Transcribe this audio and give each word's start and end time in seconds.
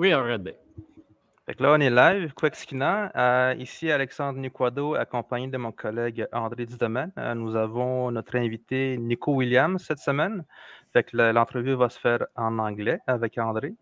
We 0.00 0.14
are 0.14 0.24
ready. 0.24 0.54
Fait 1.44 1.54
que 1.54 1.62
là, 1.62 1.74
on 1.76 1.80
est 1.80 1.90
live, 1.90 2.32
Quexkina. 2.32 3.12
Euh, 3.14 3.54
ici, 3.58 3.90
Alexandre 3.90 4.38
Niquado, 4.38 4.94
accompagné 4.94 5.48
de 5.48 5.58
mon 5.58 5.72
collègue 5.72 6.26
André 6.32 6.64
Dudemaine. 6.64 7.12
Euh, 7.18 7.34
nous 7.34 7.54
avons 7.54 8.10
notre 8.10 8.36
invité 8.36 8.96
Nico 8.96 9.34
Williams 9.34 9.84
cette 9.86 9.98
semaine. 9.98 10.46
Fait 10.94 11.02
que 11.02 11.18
l'entrevue 11.18 11.74
va 11.74 11.90
se 11.90 12.00
faire 12.00 12.24
en 12.34 12.58
anglais 12.58 13.00
avec 13.06 13.36
André. 13.36 13.74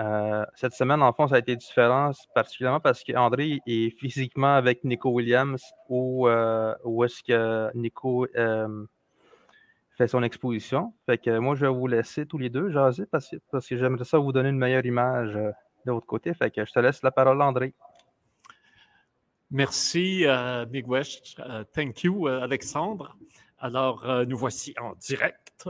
Euh, 0.00 0.44
cette 0.56 0.72
semaine, 0.72 1.02
en 1.02 1.12
fond, 1.12 1.28
ça 1.28 1.36
a 1.36 1.38
été 1.38 1.54
différent, 1.54 2.10
particulièrement 2.34 2.80
parce 2.80 3.04
qu'André 3.04 3.60
est 3.64 3.96
physiquement 3.96 4.56
avec 4.56 4.82
Nico 4.82 5.10
Williams 5.10 5.62
où, 5.88 6.26
euh, 6.26 6.74
où 6.82 7.04
est-ce 7.04 7.22
que 7.22 7.70
Nico 7.76 8.26
son 10.08 10.22
exposition. 10.22 10.92
Fait 11.06 11.18
que 11.18 11.38
moi, 11.38 11.54
je 11.54 11.66
vais 11.66 11.72
vous 11.72 11.86
laisser 11.86 12.26
tous 12.26 12.38
les 12.38 12.50
deux 12.50 12.70
jaser 12.70 13.06
parce, 13.06 13.28
que- 13.30 13.36
parce 13.50 13.66
que 13.66 13.76
j'aimerais 13.76 14.04
ça 14.04 14.18
vous 14.18 14.32
donner 14.32 14.48
une 14.50 14.58
meilleure 14.58 14.86
image 14.86 15.36
euh, 15.36 15.50
de 15.86 15.92
l'autre 15.92 16.06
côté. 16.06 16.34
Fait 16.34 16.50
que 16.50 16.64
je 16.64 16.72
te 16.72 16.78
laisse 16.78 17.02
la 17.02 17.10
parole, 17.10 17.40
André. 17.42 17.74
Merci, 19.50 20.24
euh, 20.26 20.64
Migwesh. 20.66 21.34
Euh, 21.40 21.64
thank 21.74 22.04
you, 22.04 22.28
euh, 22.28 22.42
Alexandre. 22.42 23.16
Alors, 23.58 24.08
euh, 24.08 24.24
nous 24.24 24.38
voici 24.38 24.74
en 24.80 24.94
direct. 24.94 25.66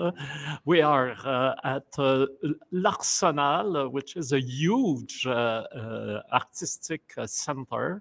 We 0.64 0.80
are 0.82 1.16
uh, 1.26 1.54
at 1.64 1.98
uh, 1.98 2.26
l'Arsenal, 2.70 3.88
which 3.90 4.14
is 4.14 4.32
a 4.32 4.38
huge 4.38 5.26
uh, 5.26 5.64
uh, 5.74 6.22
artistic 6.30 7.02
uh, 7.18 7.26
center 7.26 8.00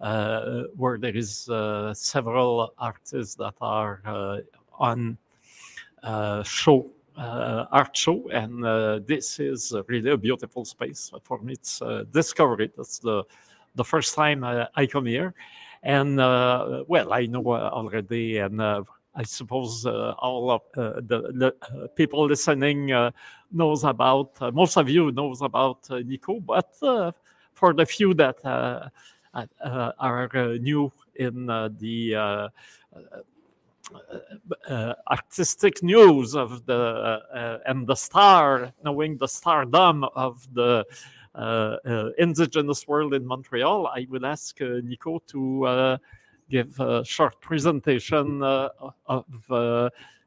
uh, 0.00 0.64
where 0.74 0.98
there 0.98 1.16
is 1.16 1.48
uh, 1.48 1.92
several 1.94 2.72
artists 2.78 3.36
that 3.36 3.54
are 3.60 4.00
uh, 4.04 4.38
on 4.80 5.10
uh, 5.10 5.16
show, 6.44 6.90
uh, 7.16 7.66
art 7.72 7.96
show, 7.96 8.28
and 8.30 8.64
uh, 8.64 9.00
this 9.06 9.40
is 9.40 9.74
really 9.86 10.10
a 10.10 10.16
beautiful 10.16 10.64
space 10.64 11.10
for 11.24 11.38
me. 11.40 11.54
It's 11.54 11.82
uh, 11.82 12.04
discovery. 12.12 12.70
That's 12.76 12.98
the 12.98 13.24
the 13.74 13.84
first 13.84 14.14
time 14.14 14.44
uh, 14.44 14.66
I 14.74 14.86
come 14.86 15.06
here, 15.06 15.34
and 15.82 16.20
uh, 16.20 16.84
well, 16.86 17.12
I 17.12 17.26
know 17.26 17.50
uh, 17.50 17.70
already, 17.72 18.38
and 18.38 18.60
uh, 18.60 18.82
I 19.14 19.22
suppose 19.22 19.86
uh, 19.86 20.14
all 20.18 20.50
of 20.50 20.62
the, 20.74 21.02
the 21.06 21.88
people 21.96 22.26
listening 22.26 22.86
knows 23.52 23.84
about. 23.84 24.30
Most 24.54 24.76
of 24.76 24.88
you 24.88 25.10
knows 25.12 25.42
about 25.42 25.88
Nico, 25.90 26.40
but 26.40 26.76
for 27.54 27.72
the 27.72 27.86
few 27.86 28.14
that 28.14 28.38
are 29.34 30.28
new 30.60 30.92
in 31.16 31.46
the 31.46 32.50
uh, 33.94 34.72
uh, 34.72 34.94
artistic 35.10 35.82
news 35.82 36.34
of 36.34 36.64
the 36.66 36.74
uh, 36.74 37.36
uh, 37.36 37.58
and 37.66 37.86
the 37.86 37.94
star, 37.94 38.72
knowing 38.84 39.16
the 39.16 39.26
stardom 39.26 40.04
of 40.14 40.46
the 40.54 40.84
uh, 41.34 41.76
indigenous 42.18 42.86
world 42.86 43.14
in 43.14 43.26
Montreal, 43.26 43.86
I 43.86 44.06
will 44.08 44.26
ask 44.26 44.60
Nico 44.60 45.20
to 45.28 45.98
give 46.50 46.80
a 46.80 47.04
short 47.04 47.40
presentation 47.40 48.42
of 48.42 49.24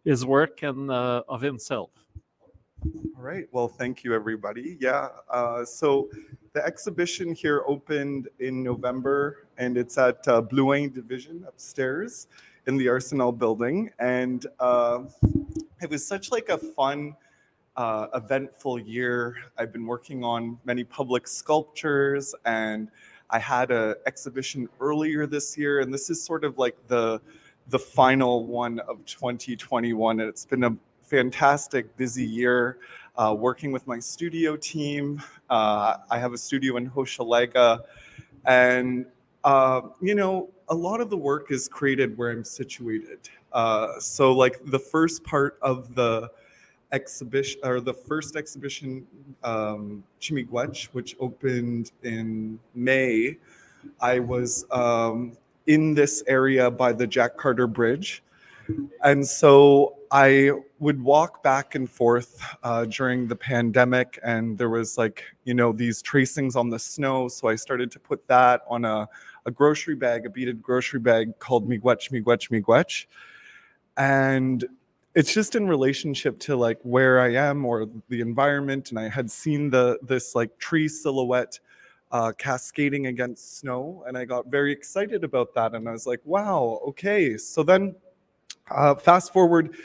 his 0.04 0.26
work 0.26 0.64
and 0.64 0.90
of 0.92 1.42
himself. 1.42 1.92
All 3.16 3.22
right. 3.22 3.48
Well, 3.52 3.68
thank 3.68 4.04
you, 4.04 4.16
everybody. 4.16 4.78
Yeah. 4.80 5.10
Uh, 5.30 5.64
so 5.64 6.10
the 6.54 6.66
exhibition 6.66 7.36
here 7.36 7.64
opened 7.68 8.28
in 8.40 8.64
November, 8.64 9.48
and 9.58 9.78
it's 9.78 9.98
at 9.98 10.28
uh, 10.28 10.42
Blouin 10.42 10.92
Division 10.92 11.46
upstairs 11.48 12.28
in 12.68 12.78
the 12.78 12.88
Arsenal 12.88 13.32
building. 13.32 13.90
And 14.00 14.46
uh, 14.60 15.04
it 15.82 15.90
was 15.90 16.06
such 16.06 16.32
like 16.32 16.50
a 16.50 16.58
fun, 16.58 17.16
uh, 17.76 18.08
eventful 18.14 18.80
year. 18.80 19.36
I've 19.58 19.72
been 19.72 19.86
working 19.86 20.24
on 20.24 20.60
many 20.66 20.84
public 20.84 21.28
sculptures, 21.28 22.36
and 22.46 22.90
I 23.30 23.40
had 23.40 23.72
a 23.72 23.96
exhibition 24.06 24.68
earlier 24.80 25.26
this 25.26 25.58
year, 25.58 25.80
and 25.80 25.94
this 25.94 26.10
is 26.10 26.24
sort 26.24 26.44
of 26.44 26.58
like 26.58 26.76
the 26.88 27.22
the 27.70 27.80
final 27.80 28.46
one 28.46 28.80
of 28.80 29.06
2021, 29.06 30.20
and 30.20 30.28
it's 30.28 30.46
been 30.46 30.64
a 30.66 30.76
fantastic, 31.04 31.96
busy 31.96 32.26
year 32.26 32.80
uh, 33.18 33.36
working 33.38 33.72
with 33.72 33.86
my 33.88 34.00
studio 34.00 34.56
team. 34.58 35.22
Uh, 35.50 35.98
I 36.10 36.20
have 36.20 36.34
a 36.34 36.38
studio 36.38 36.78
in 36.78 36.90
Hochelaga, 36.90 37.82
and 38.46 39.06
uh, 39.44 39.82
you 40.02 40.16
know, 40.16 40.50
a 40.70 40.76
lot 40.76 41.02
of 41.02 41.10
the 41.10 41.18
work 41.18 41.52
is 41.52 41.68
created 41.68 42.18
where 42.18 42.32
I'm 42.32 42.44
situated. 42.44 43.20
Uh, 43.52 44.00
so, 44.00 44.32
like 44.32 44.60
the 44.66 44.80
first 44.80 45.24
part 45.24 45.58
of 45.62 45.94
the 45.96 46.30
exhibition, 46.92 47.60
or 47.64 47.80
the 47.80 47.94
first 47.94 48.36
exhibition, 48.36 49.06
um, 49.44 50.04
Chi-Miigwech, 50.26 50.86
which 50.94 51.16
opened 51.20 51.92
in 52.04 52.60
May, 52.76 53.38
I 54.00 54.20
was 54.20 54.66
um, 54.72 55.38
in 55.68 55.94
this 55.94 56.24
area 56.28 56.70
by 56.70 56.94
the 56.94 57.08
Jacques 57.08 57.38
Cartier 57.38 57.68
Bridge. 57.68 58.24
And 59.04 59.26
so 59.26 59.96
I 60.12 60.52
would 60.80 61.02
walk 61.02 61.44
back 61.44 61.76
and 61.76 61.90
forth 61.90 62.42
uh, 62.64 62.86
during 62.86 63.28
the 63.28 63.36
pandemic, 63.36 64.20
and 64.24 64.58
there 64.58 64.70
was 64.70 64.98
like, 64.98 65.24
you 65.44 65.54
know, 65.54 65.72
these 65.72 66.02
tracings 66.02 66.56
on 66.56 66.70
the 66.70 66.80
snow. 66.80 67.28
So 67.28 67.48
I 67.48 67.56
started 67.56 67.92
to 67.92 68.00
put 68.00 68.26
that 68.28 68.62
on 68.70 68.86
a, 68.86 69.10
a 69.46 69.52
grocery 69.52 69.96
bag, 69.96 70.26
a 70.26 70.30
beaded 70.30 70.62
grocery 70.62 71.00
bag 71.00 71.38
called 71.40 71.68
Miigwech, 71.68 72.12
Miigwech, 72.12 72.50
Miigwech. 72.50 73.06
And 73.98 74.66
it's 75.16 75.34
just 75.34 75.56
in 75.56 75.68
relationship 75.68 76.40
to 76.40 76.56
like 76.56 76.80
where 76.84 77.20
I 77.20 77.34
am 77.34 77.66
or 77.66 77.88
the 78.10 78.22
environment. 78.22 78.92
And 78.92 79.00
I 79.00 79.10
had 79.10 79.30
seen 79.30 79.70
the 79.70 80.00
this 80.02 80.36
like 80.36 80.58
tree 80.58 80.88
silhouette 80.88 81.60
uh, 82.12 82.32
cascading 82.38 83.08
against 83.08 83.60
snow, 83.60 84.04
and 84.08 84.18
I 84.18 84.26
got 84.26 84.48
very 84.48 84.72
excited 84.72 85.24
about 85.24 85.54
that. 85.56 85.74
And 85.74 85.88
I 85.88 85.92
was 85.92 86.06
like, 86.06 86.20
wow, 86.26 86.82
okay. 86.88 87.38
So 87.38 87.64
then 87.64 87.96
uh, 88.70 88.96
fast 88.96 89.34
forward 89.34 89.76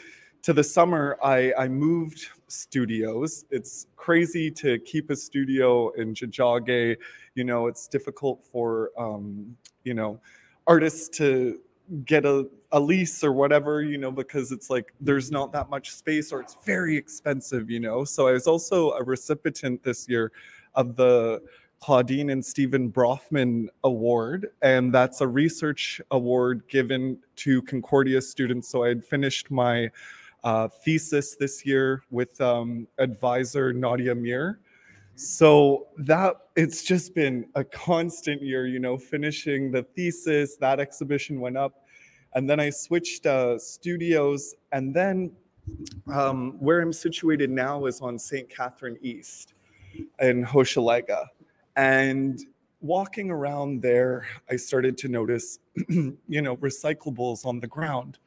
to 0.43 0.53
the 0.53 0.65
summer, 0.65 1.19
I, 1.23 1.53
I 1.59 1.69
moved 1.69 2.28
studios. 2.49 3.45
It's 3.51 3.87
crazy 3.97 4.51
to 4.53 4.79
keep 4.81 5.11
a 5.11 5.17
studio 5.17 5.91
in 5.91 6.15
Jajage. 6.15 6.97
You 7.34 7.45
know, 7.45 7.67
it's 7.67 7.89
difficult 7.89 8.45
for, 8.45 8.91
um, 8.99 9.57
you 9.84 9.95
know, 9.95 10.21
artists 10.67 11.09
to 11.19 11.61
get 12.05 12.25
a, 12.25 12.47
a 12.73 12.81
lease 12.81 13.23
or 13.23 13.33
whatever, 13.33 13.83
you 13.83 13.99
know, 13.99 14.11
because 14.11 14.53
it's 14.53 14.71
like 14.71 14.93
there's 15.01 15.31
not 15.31 15.53
that 15.53 15.71
much 15.71 15.93
space 15.93 16.33
or 16.33 16.41
it's 16.41 16.56
very 16.65 16.97
expensive, 16.97 17.71
you 17.71 17.81
know. 17.81 18.05
So 18.05 18.29
I 18.29 18.33
was 18.33 18.47
also 18.47 18.93
a 18.93 19.03
recipient 19.03 19.83
this 19.83 20.09
year 20.09 20.33
of 20.75 20.97
the 20.97 21.43
Claudine 21.81 22.31
and 22.31 22.45
Stephen 22.45 22.91
Bronfman 22.91 23.69
Award, 23.85 24.49
and 24.62 24.93
that's 24.93 25.21
a 25.21 25.29
research 25.29 26.01
award 26.11 26.62
given 26.69 27.19
to 27.37 27.62
Concordia 27.62 28.21
students. 28.21 28.69
So 28.69 28.85
I 28.85 28.89
had 28.89 29.05
finished 29.05 29.51
my 29.51 29.91
uh, 30.47 30.69
thesis 30.69 31.34
this 31.34 31.67
year 31.67 32.05
with 32.09 32.41
um, 32.41 32.87
advisor 32.99 33.73
Nadia 33.73 34.15
Myre. 34.15 34.61
So 35.17 35.89
that 35.99 36.37
it's 36.55 36.84
just 36.84 37.17
been 37.17 37.47
a 37.57 37.65
constant 37.65 38.41
year, 38.43 38.69
you 38.69 38.79
know, 38.79 38.97
finishing 38.97 39.73
the 39.73 39.83
thesis, 39.83 40.56
that 40.59 40.79
exhibition 40.79 41.41
went 41.41 41.56
up. 41.56 41.87
And 42.35 42.49
then 42.49 42.61
I 42.61 42.71
switched 42.71 43.27
uh, 43.27 43.59
studios. 43.59 44.55
And 44.71 44.95
then 44.95 45.33
um, 46.15 46.53
where 46.61 46.81
I'm 46.81 46.93
situated 46.93 47.51
now 47.51 47.87
is 47.87 48.01
on 48.01 48.17
St. 48.17 48.49
Catherine 48.49 48.99
East 49.03 49.55
in 50.21 50.45
Hochelaga. 50.45 51.27
And 51.75 52.39
walking 52.81 53.33
around 53.33 53.83
there, 53.83 54.29
I 54.49 54.55
started 54.55 54.97
to 54.99 55.09
notice, 55.09 55.59
you 55.89 56.17
know, 56.29 56.56
recyclables 56.59 57.45
on 57.45 57.59
the 57.59 57.67
ground, 57.67 58.19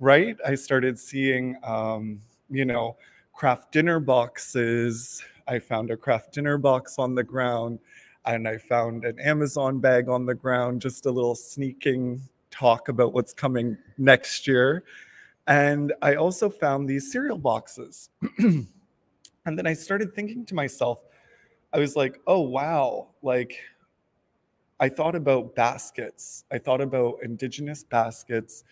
right? 0.00 0.36
I 0.44 0.54
started 0.56 0.98
seeing, 0.98 1.56
um, 1.62 2.20
you 2.48 2.64
know, 2.64 2.96
Kraft 3.32 3.70
Dinner 3.70 4.00
boxes. 4.00 5.22
I 5.46 5.58
found 5.58 5.90
a 5.90 5.96
Kraft 5.96 6.32
Dinner 6.32 6.58
box 6.58 6.98
on 6.98 7.14
the 7.14 7.22
ground, 7.22 7.78
and 8.24 8.48
I 8.48 8.58
found 8.58 9.04
an 9.04 9.20
Amazon 9.20 9.78
bag 9.78 10.08
on 10.08 10.26
the 10.26 10.34
ground, 10.34 10.80
just 10.80 11.06
a 11.06 11.10
little 11.10 11.34
sneaking 11.34 12.20
talk 12.50 12.88
about 12.88 13.12
what's 13.12 13.32
coming 13.32 13.76
next 13.98 14.46
year. 14.46 14.84
And 15.46 15.92
I 16.02 16.14
also 16.14 16.48
found 16.48 16.88
these 16.88 17.12
cereal 17.12 17.38
boxes. 17.38 18.10
and 18.38 18.66
then 19.44 19.66
I 19.66 19.74
started 19.74 20.14
thinking 20.14 20.44
to 20.46 20.54
myself, 20.54 21.02
I 21.72 21.78
was 21.78 21.94
like, 21.94 22.20
oh, 22.26 22.40
wow. 22.40 23.08
Like, 23.22 23.56
I 24.80 24.88
thought 24.88 25.14
about 25.14 25.54
baskets. 25.54 26.44
I 26.50 26.58
thought 26.58 26.80
about 26.80 27.18
indigenous 27.22 27.84
baskets, 27.84 28.64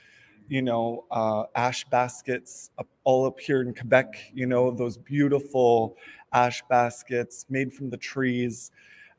you 0.48 0.62
know, 0.62 1.04
uh, 1.10 1.44
ash 1.54 1.84
baskets 1.84 2.70
up, 2.78 2.88
all 3.04 3.26
up 3.26 3.38
here 3.38 3.62
in 3.62 3.74
Quebec, 3.74 4.16
you 4.32 4.46
know, 4.46 4.70
those 4.70 4.96
beautiful 4.96 5.96
ash 6.32 6.62
baskets 6.68 7.46
made 7.48 7.72
from 7.72 7.90
the 7.90 7.96
trees. 7.96 8.70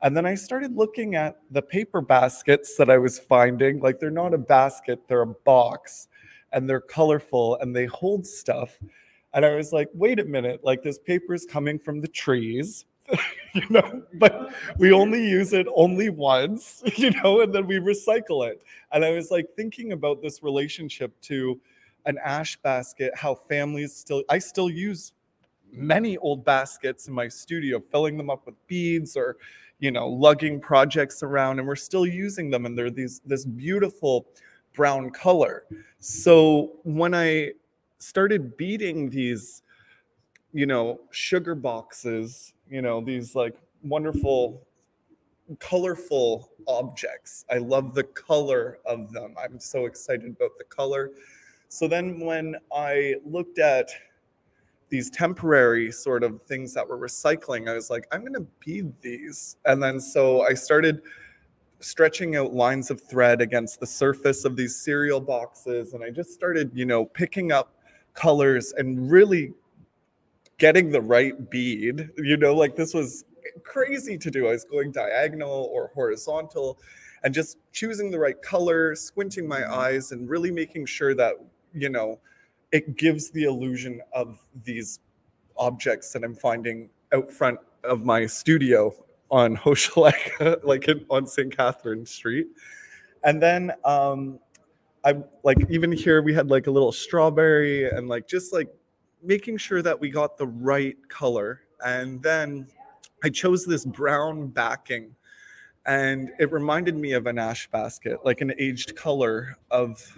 And 0.02 0.16
then 0.16 0.24
I 0.24 0.34
started 0.34 0.76
looking 0.76 1.14
at 1.14 1.38
the 1.50 1.62
paper 1.62 2.00
baskets 2.00 2.76
that 2.76 2.88
I 2.90 2.98
was 2.98 3.18
finding. 3.18 3.80
Like, 3.80 4.00
they're 4.00 4.10
not 4.10 4.34
a 4.34 4.38
basket, 4.38 5.00
they're 5.08 5.22
a 5.22 5.26
box, 5.26 6.08
and 6.52 6.68
they're 6.68 6.80
colorful 6.80 7.56
and 7.60 7.74
they 7.74 7.86
hold 7.86 8.26
stuff. 8.26 8.78
And 9.32 9.44
I 9.44 9.54
was 9.54 9.72
like, 9.72 9.88
wait 9.94 10.18
a 10.18 10.24
minute, 10.24 10.64
like, 10.64 10.82
this 10.82 10.98
paper 10.98 11.34
is 11.34 11.46
coming 11.46 11.78
from 11.78 12.00
the 12.00 12.08
trees 12.08 12.86
you 13.54 13.62
know, 13.70 14.02
but 14.14 14.52
we 14.78 14.92
only 14.92 15.26
use 15.26 15.52
it 15.52 15.66
only 15.74 16.08
once, 16.08 16.82
you 16.96 17.10
know, 17.22 17.40
and 17.40 17.54
then 17.54 17.66
we 17.66 17.76
recycle 17.78 18.48
it. 18.48 18.62
And 18.92 19.04
I 19.04 19.10
was 19.10 19.30
like 19.30 19.46
thinking 19.56 19.92
about 19.92 20.22
this 20.22 20.42
relationship 20.42 21.12
to 21.22 21.60
an 22.06 22.18
ash 22.24 22.56
basket, 22.58 23.12
how 23.14 23.34
families 23.34 23.94
still, 23.94 24.22
I 24.28 24.38
still 24.38 24.70
use 24.70 25.12
many 25.72 26.16
old 26.18 26.44
baskets 26.44 27.08
in 27.08 27.14
my 27.14 27.28
studio, 27.28 27.80
filling 27.90 28.16
them 28.16 28.30
up 28.30 28.46
with 28.46 28.54
beads 28.66 29.16
or, 29.16 29.36
you 29.78 29.90
know, 29.90 30.08
lugging 30.08 30.60
projects 30.60 31.22
around, 31.22 31.58
and 31.58 31.66
we're 31.66 31.76
still 31.76 32.06
using 32.06 32.50
them. 32.50 32.66
And 32.66 32.76
they're 32.76 32.90
these 32.90 33.20
this 33.24 33.44
beautiful 33.44 34.26
brown 34.74 35.10
color. 35.10 35.64
So 35.98 36.78
when 36.84 37.14
I 37.14 37.52
started 37.98 38.56
beading 38.56 39.10
these, 39.10 39.62
you 40.52 40.66
know, 40.66 41.00
sugar 41.10 41.54
boxes, 41.54 42.54
you 42.70 42.80
know, 42.80 43.00
these 43.00 43.34
like 43.34 43.56
wonderful 43.82 44.66
colorful 45.58 46.52
objects. 46.68 47.44
I 47.50 47.58
love 47.58 47.94
the 47.94 48.04
color 48.04 48.78
of 48.86 49.12
them. 49.12 49.34
I'm 49.42 49.58
so 49.58 49.86
excited 49.86 50.36
about 50.36 50.56
the 50.58 50.64
color. 50.64 51.10
So 51.68 51.88
then 51.88 52.20
when 52.20 52.56
I 52.72 53.16
looked 53.24 53.58
at 53.58 53.90
these 54.90 55.10
temporary 55.10 55.90
sort 55.90 56.22
of 56.22 56.42
things 56.42 56.72
that 56.74 56.88
were 56.88 56.98
recycling, 56.98 57.68
I 57.68 57.74
was 57.74 57.90
like, 57.90 58.06
I'm 58.12 58.20
going 58.20 58.34
to 58.34 58.46
bead 58.64 58.92
these. 59.00 59.56
And 59.64 59.82
then 59.82 60.00
so 60.00 60.42
I 60.42 60.54
started 60.54 61.02
stretching 61.80 62.36
out 62.36 62.52
lines 62.52 62.90
of 62.90 63.00
thread 63.00 63.40
against 63.40 63.80
the 63.80 63.86
surface 63.86 64.44
of 64.44 64.54
these 64.54 64.76
cereal 64.76 65.20
boxes. 65.20 65.94
And 65.94 66.04
I 66.04 66.10
just 66.10 66.32
started, 66.32 66.70
you 66.74 66.84
know, 66.84 67.06
picking 67.06 67.52
up 67.52 67.74
colors 68.14 68.72
and 68.76 69.10
really 69.10 69.52
getting 70.60 70.90
the 70.90 71.00
right 71.00 71.50
bead. 71.50 72.10
You 72.18 72.36
know, 72.36 72.54
like 72.54 72.76
this 72.76 72.94
was 72.94 73.24
crazy 73.64 74.16
to 74.18 74.30
do. 74.30 74.46
I 74.46 74.52
was 74.52 74.64
going 74.64 74.92
diagonal 74.92 75.68
or 75.72 75.90
horizontal 75.94 76.78
and 77.24 77.34
just 77.34 77.58
choosing 77.72 78.10
the 78.10 78.18
right 78.18 78.40
color, 78.40 78.94
squinting 78.94 79.48
my 79.48 79.62
Mm-hmm. 79.62 79.74
eyes, 79.74 80.12
and 80.12 80.28
really 80.28 80.52
making 80.52 80.86
sure 80.86 81.14
that, 81.14 81.34
you 81.74 81.88
know, 81.88 82.20
it 82.70 82.96
gives 82.96 83.30
the 83.30 83.44
illusion 83.44 84.00
of 84.12 84.38
these 84.64 85.00
objects 85.56 86.12
that 86.12 86.22
I'm 86.22 86.36
finding 86.36 86.88
out 87.12 87.32
front 87.32 87.58
of 87.82 88.04
my 88.04 88.26
studio 88.26 88.94
on 89.30 89.56
Hochelaga, 89.64 90.62
like 90.64 90.86
in, 90.88 91.04
on 91.10 91.26
St. 91.26 91.54
Catherine 91.56 92.06
Street. 92.06 92.48
And 93.24 93.42
then 93.42 93.72
um, 93.84 94.38
I 95.04 95.16
like 95.42 95.58
even 95.70 95.92
here 95.92 96.22
we 96.22 96.34
had 96.34 96.48
like 96.50 96.66
a 96.66 96.70
little 96.70 96.92
strawberry 96.92 97.90
and 97.90 98.08
like 98.08 98.26
just 98.26 98.52
like 98.52 98.68
making 99.22 99.58
sure 99.58 99.82
that 99.82 99.98
we 99.98 100.10
got 100.10 100.36
the 100.36 100.46
right 100.46 100.96
color. 101.08 101.62
And 101.84 102.22
then 102.22 102.66
I 103.24 103.28
chose 103.28 103.64
this 103.64 103.84
brown 103.84 104.48
backing 104.48 105.14
and 105.86 106.30
it 106.38 106.52
reminded 106.52 106.96
me 106.96 107.12
of 107.12 107.26
an 107.26 107.38
ash 107.38 107.68
basket, 107.70 108.18
like 108.24 108.40
an 108.40 108.52
aged 108.58 108.96
color 108.96 109.56
of 109.70 110.16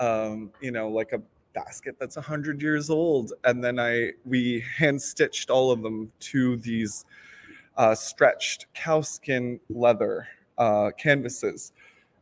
um, 0.00 0.52
you 0.60 0.70
know, 0.70 0.88
like 0.88 1.12
a 1.12 1.20
basket 1.54 1.96
that's 1.98 2.16
a 2.16 2.20
hundred 2.20 2.62
years 2.62 2.88
old. 2.88 3.32
And 3.44 3.62
then 3.62 3.78
I 3.78 4.12
we 4.24 4.64
hand 4.76 5.00
stitched 5.02 5.50
all 5.50 5.70
of 5.70 5.82
them 5.82 6.12
to 6.20 6.56
these 6.56 7.04
uh, 7.76 7.94
stretched 7.94 8.66
cowskin 8.74 9.60
leather 9.68 10.28
uh, 10.56 10.90
canvases. 10.98 11.72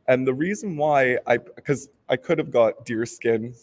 And 0.09 0.27
the 0.27 0.35
reason 0.35 0.77
why 0.77 1.19
I 1.27 1.37
because 1.39 1.89
I 2.09 2.17
could 2.17 2.39
have 2.39 2.51
got 2.51 2.85
deer 2.85 3.07
skin 3.07 3.55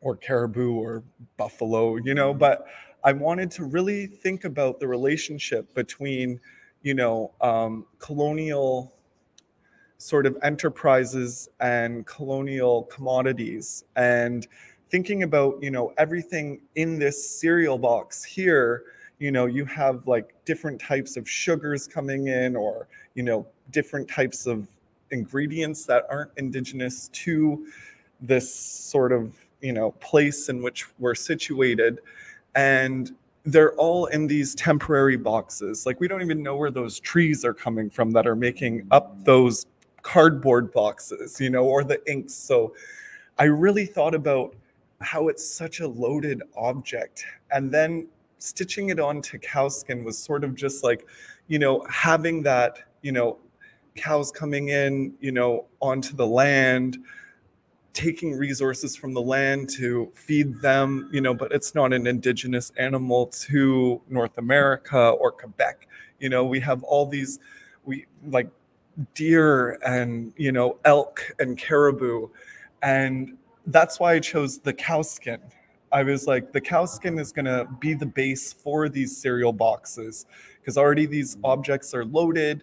or 0.00 0.16
caribou 0.16 0.74
or 0.74 1.02
buffalo, 1.36 1.96
you 1.96 2.14
know, 2.14 2.32
but 2.32 2.66
I 3.04 3.12
wanted 3.12 3.50
to 3.52 3.64
really 3.64 4.06
think 4.06 4.44
about 4.44 4.80
the 4.80 4.88
relationship 4.88 5.72
between, 5.74 6.40
you 6.82 6.94
know, 6.94 7.32
um, 7.40 7.86
colonial 7.98 8.94
sort 9.98 10.24
of 10.24 10.36
enterprises 10.42 11.48
and 11.60 12.06
colonial 12.06 12.84
commodities 12.84 13.84
and 13.96 14.46
thinking 14.90 15.22
about 15.22 15.62
you 15.62 15.70
know 15.70 15.92
everything 15.98 16.60
in 16.74 16.98
this 16.98 17.38
cereal 17.38 17.76
box 17.76 18.24
here 18.24 18.84
you 19.18 19.30
know 19.30 19.44
you 19.44 19.64
have 19.66 20.06
like 20.06 20.34
different 20.46 20.80
types 20.80 21.18
of 21.18 21.28
sugars 21.28 21.86
coming 21.86 22.28
in 22.28 22.56
or 22.56 22.88
you 23.14 23.22
know 23.22 23.46
different 23.72 24.08
types 24.08 24.46
of 24.46 24.66
ingredients 25.10 25.84
that 25.84 26.06
aren't 26.08 26.30
indigenous 26.38 27.08
to 27.08 27.66
this 28.22 28.52
sort 28.52 29.12
of 29.12 29.36
you 29.60 29.72
know 29.72 29.92
place 29.92 30.48
in 30.48 30.62
which 30.62 30.86
we're 30.98 31.14
situated 31.14 32.00
and 32.54 33.14
they're 33.44 33.74
all 33.76 34.06
in 34.06 34.26
these 34.26 34.54
temporary 34.54 35.16
boxes. 35.16 35.86
Like 35.86 35.98
we 35.98 36.08
don't 36.08 36.20
even 36.20 36.42
know 36.42 36.56
where 36.56 36.70
those 36.70 37.00
trees 37.00 37.42
are 37.42 37.54
coming 37.54 37.88
from 37.88 38.10
that 38.10 38.26
are 38.26 38.36
making 38.36 38.86
up 38.90 39.24
those 39.24 39.64
cardboard 40.02 40.72
boxes 40.72 41.40
you 41.40 41.50
know 41.50 41.64
or 41.64 41.84
the 41.84 42.00
inks. 42.10 42.34
So 42.34 42.74
i 43.38 43.44
really 43.44 43.86
thought 43.86 44.14
about 44.14 44.54
how 45.00 45.28
it's 45.28 45.46
such 45.46 45.80
a 45.80 45.88
loaded 45.88 46.42
object 46.56 47.24
and 47.52 47.72
then 47.72 48.06
stitching 48.38 48.90
it 48.90 49.00
onto 49.00 49.38
cowskin 49.38 50.04
was 50.04 50.18
sort 50.18 50.44
of 50.44 50.54
just 50.54 50.84
like 50.84 51.06
you 51.48 51.58
know 51.58 51.84
having 51.90 52.42
that 52.42 52.78
you 53.02 53.12
know 53.12 53.38
cows 53.96 54.30
coming 54.30 54.68
in 54.68 55.12
you 55.20 55.32
know 55.32 55.66
onto 55.80 56.14
the 56.14 56.26
land 56.26 56.98
taking 58.00 58.32
resources 58.32 58.96
from 58.96 59.12
the 59.12 59.20
land 59.20 59.68
to 59.68 60.10
feed 60.14 60.58
them 60.60 61.08
you 61.12 61.20
know 61.20 61.34
but 61.34 61.52
it's 61.52 61.74
not 61.74 61.92
an 61.92 62.06
indigenous 62.06 62.72
animal 62.78 63.26
to 63.26 64.00
north 64.08 64.38
america 64.38 65.10
or 65.20 65.30
quebec. 65.30 65.86
You 66.18 66.28
know 66.28 66.44
we 66.44 66.60
have 66.60 66.82
all 66.82 67.06
these 67.06 67.38
we 67.84 68.06
like 68.26 68.48
deer 69.14 69.78
and 69.84 70.32
you 70.36 70.52
know 70.52 70.78
elk 70.84 71.34
and 71.38 71.58
caribou. 71.58 72.28
And 72.82 73.36
that's 73.66 74.00
why 74.00 74.14
i 74.14 74.20
chose 74.20 74.58
the 74.58 74.72
cow 74.72 75.02
skin. 75.02 75.40
I 75.92 76.02
was 76.02 76.26
like 76.26 76.52
the 76.52 76.60
cow 76.60 76.84
skin 76.86 77.18
is 77.18 77.32
going 77.32 77.46
to 77.46 77.68
be 77.80 77.94
the 77.94 78.06
base 78.06 78.52
for 78.52 78.88
these 78.88 79.16
cereal 79.16 79.52
boxes 79.52 80.26
because 80.60 80.78
already 80.78 81.06
these 81.06 81.36
mm. 81.36 81.40
objects 81.44 81.94
are 81.94 82.04
loaded. 82.04 82.62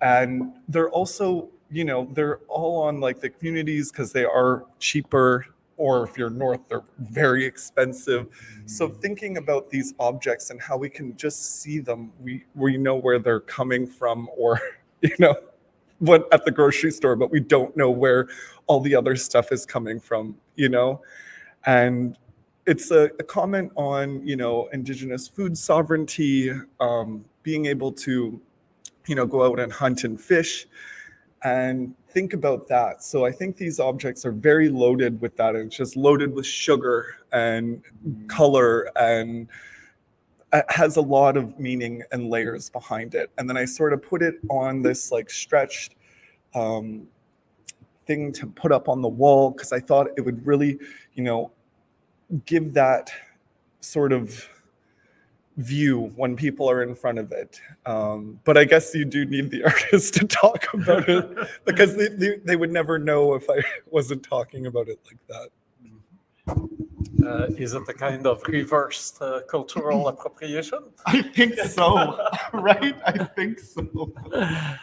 And 0.00 0.52
they're 0.68 0.90
also 0.90 1.48
you 1.72 1.84
know 1.84 2.08
they're 2.12 2.38
all 2.48 2.82
on 2.82 3.00
like 3.00 3.20
the 3.20 3.30
communities 3.30 3.90
because 3.90 4.12
they 4.12 4.24
are 4.24 4.64
cheaper 4.78 5.46
or 5.78 6.04
if 6.04 6.18
you're 6.18 6.30
north 6.30 6.60
they're 6.68 6.84
very 6.98 7.44
expensive. 7.44 8.26
So 8.66 8.88
thinking 8.88 9.38
about 9.38 9.70
these 9.70 9.94
objects 9.98 10.50
and 10.50 10.60
how 10.60 10.76
we 10.76 10.88
can 10.90 11.16
just 11.16 11.60
see 11.60 11.78
them 11.78 12.12
we 12.20 12.44
we 12.54 12.76
know 12.76 12.96
where 12.96 13.18
they're 13.18 13.40
coming 13.40 13.86
from 13.86 14.28
or 14.36 14.60
you 15.00 15.16
know 15.18 15.34
what 15.98 16.28
at 16.32 16.44
the 16.44 16.50
grocery 16.50 16.90
store 16.90 17.16
but 17.16 17.30
we 17.30 17.40
don't 17.40 17.76
know 17.76 17.90
where 17.90 18.28
all 18.66 18.80
the 18.80 18.94
other 18.94 19.16
stuff 19.16 19.50
is 19.50 19.64
coming 19.64 19.98
from 19.98 20.36
you 20.56 20.68
know? 20.68 21.00
And 21.66 22.16
it's 22.66 22.90
a, 22.90 23.04
a 23.18 23.24
comment 23.24 23.72
on 23.76 24.24
you 24.26 24.36
know 24.36 24.68
indigenous 24.72 25.28
food 25.28 25.56
sovereignty 25.58 26.52
um, 26.80 27.24
being 27.42 27.66
able 27.66 27.92
to 27.92 28.40
you 29.06 29.14
know 29.14 29.26
go 29.26 29.44
out 29.44 29.58
and 29.58 29.72
hunt 29.72 30.04
and 30.04 30.20
fish 30.20 30.66
and 31.44 31.94
think 32.08 32.34
about 32.34 32.68
that. 32.68 33.02
So 33.02 33.24
i 33.24 33.32
think 33.32 33.56
these 33.56 33.80
objects 33.80 34.24
are 34.24 34.32
very 34.32 34.68
loaded 34.68 35.20
with 35.20 35.36
that. 35.36 35.54
And 35.54 35.66
it's 35.66 35.76
just 35.76 35.96
loaded 35.96 36.34
with 36.34 36.46
sugar 36.46 37.16
and 37.32 37.82
color 38.28 38.90
and 38.96 39.48
has 40.68 40.96
a 40.96 41.00
lot 41.00 41.36
of 41.36 41.58
meaning 41.58 42.02
and 42.12 42.28
layers 42.28 42.68
behind 42.68 43.14
it. 43.14 43.30
And 43.38 43.48
then 43.48 43.56
i 43.56 43.64
sort 43.64 43.92
of 43.92 44.02
put 44.02 44.22
it 44.22 44.36
on 44.50 44.82
this 44.82 45.10
like 45.10 45.30
stretched 45.30 45.94
um, 46.54 47.08
thing 48.06 48.32
to 48.32 48.46
put 48.46 48.72
up 48.72 48.88
on 48.88 49.00
the 49.00 49.08
wall 49.08 49.50
because 49.50 49.72
i 49.72 49.78
thought 49.78 50.08
it 50.16 50.20
would 50.22 50.44
really 50.46 50.78
you 51.14 51.22
know 51.22 51.52
give 52.46 52.74
that 52.74 53.10
sort 53.80 54.12
of 54.12 54.48
view 55.62 56.12
when 56.16 56.36
people 56.36 56.68
are 56.70 56.82
in 56.82 56.94
front 56.94 57.18
of 57.18 57.32
it. 57.32 57.60
Um, 57.86 58.40
but 58.44 58.56
I 58.56 58.64
guess 58.64 58.94
you 58.94 59.04
do 59.04 59.24
need 59.24 59.50
the 59.50 59.64
artist 59.72 60.14
to 60.14 60.26
talk 60.26 60.66
about 60.74 61.08
it 61.08 61.48
because 61.64 61.96
they, 61.96 62.08
they, 62.08 62.36
they 62.44 62.56
would 62.56 62.72
never 62.72 62.98
know 62.98 63.34
if 63.34 63.48
I 63.48 63.62
wasn't 63.90 64.22
talking 64.22 64.66
about 64.66 64.88
it 64.88 64.98
like 65.06 65.18
that. 65.28 65.48
Uh, 67.24 67.46
is 67.56 67.72
it 67.74 67.82
a 67.88 67.94
kind 67.94 68.26
of 68.26 68.42
reversed 68.48 69.22
uh, 69.22 69.42
cultural 69.48 70.08
appropriation? 70.08 70.80
I 71.06 71.22
think 71.22 71.54
so, 71.54 72.18
right? 72.52 72.96
I 73.06 73.24
think 73.24 73.60
so, 73.60 74.12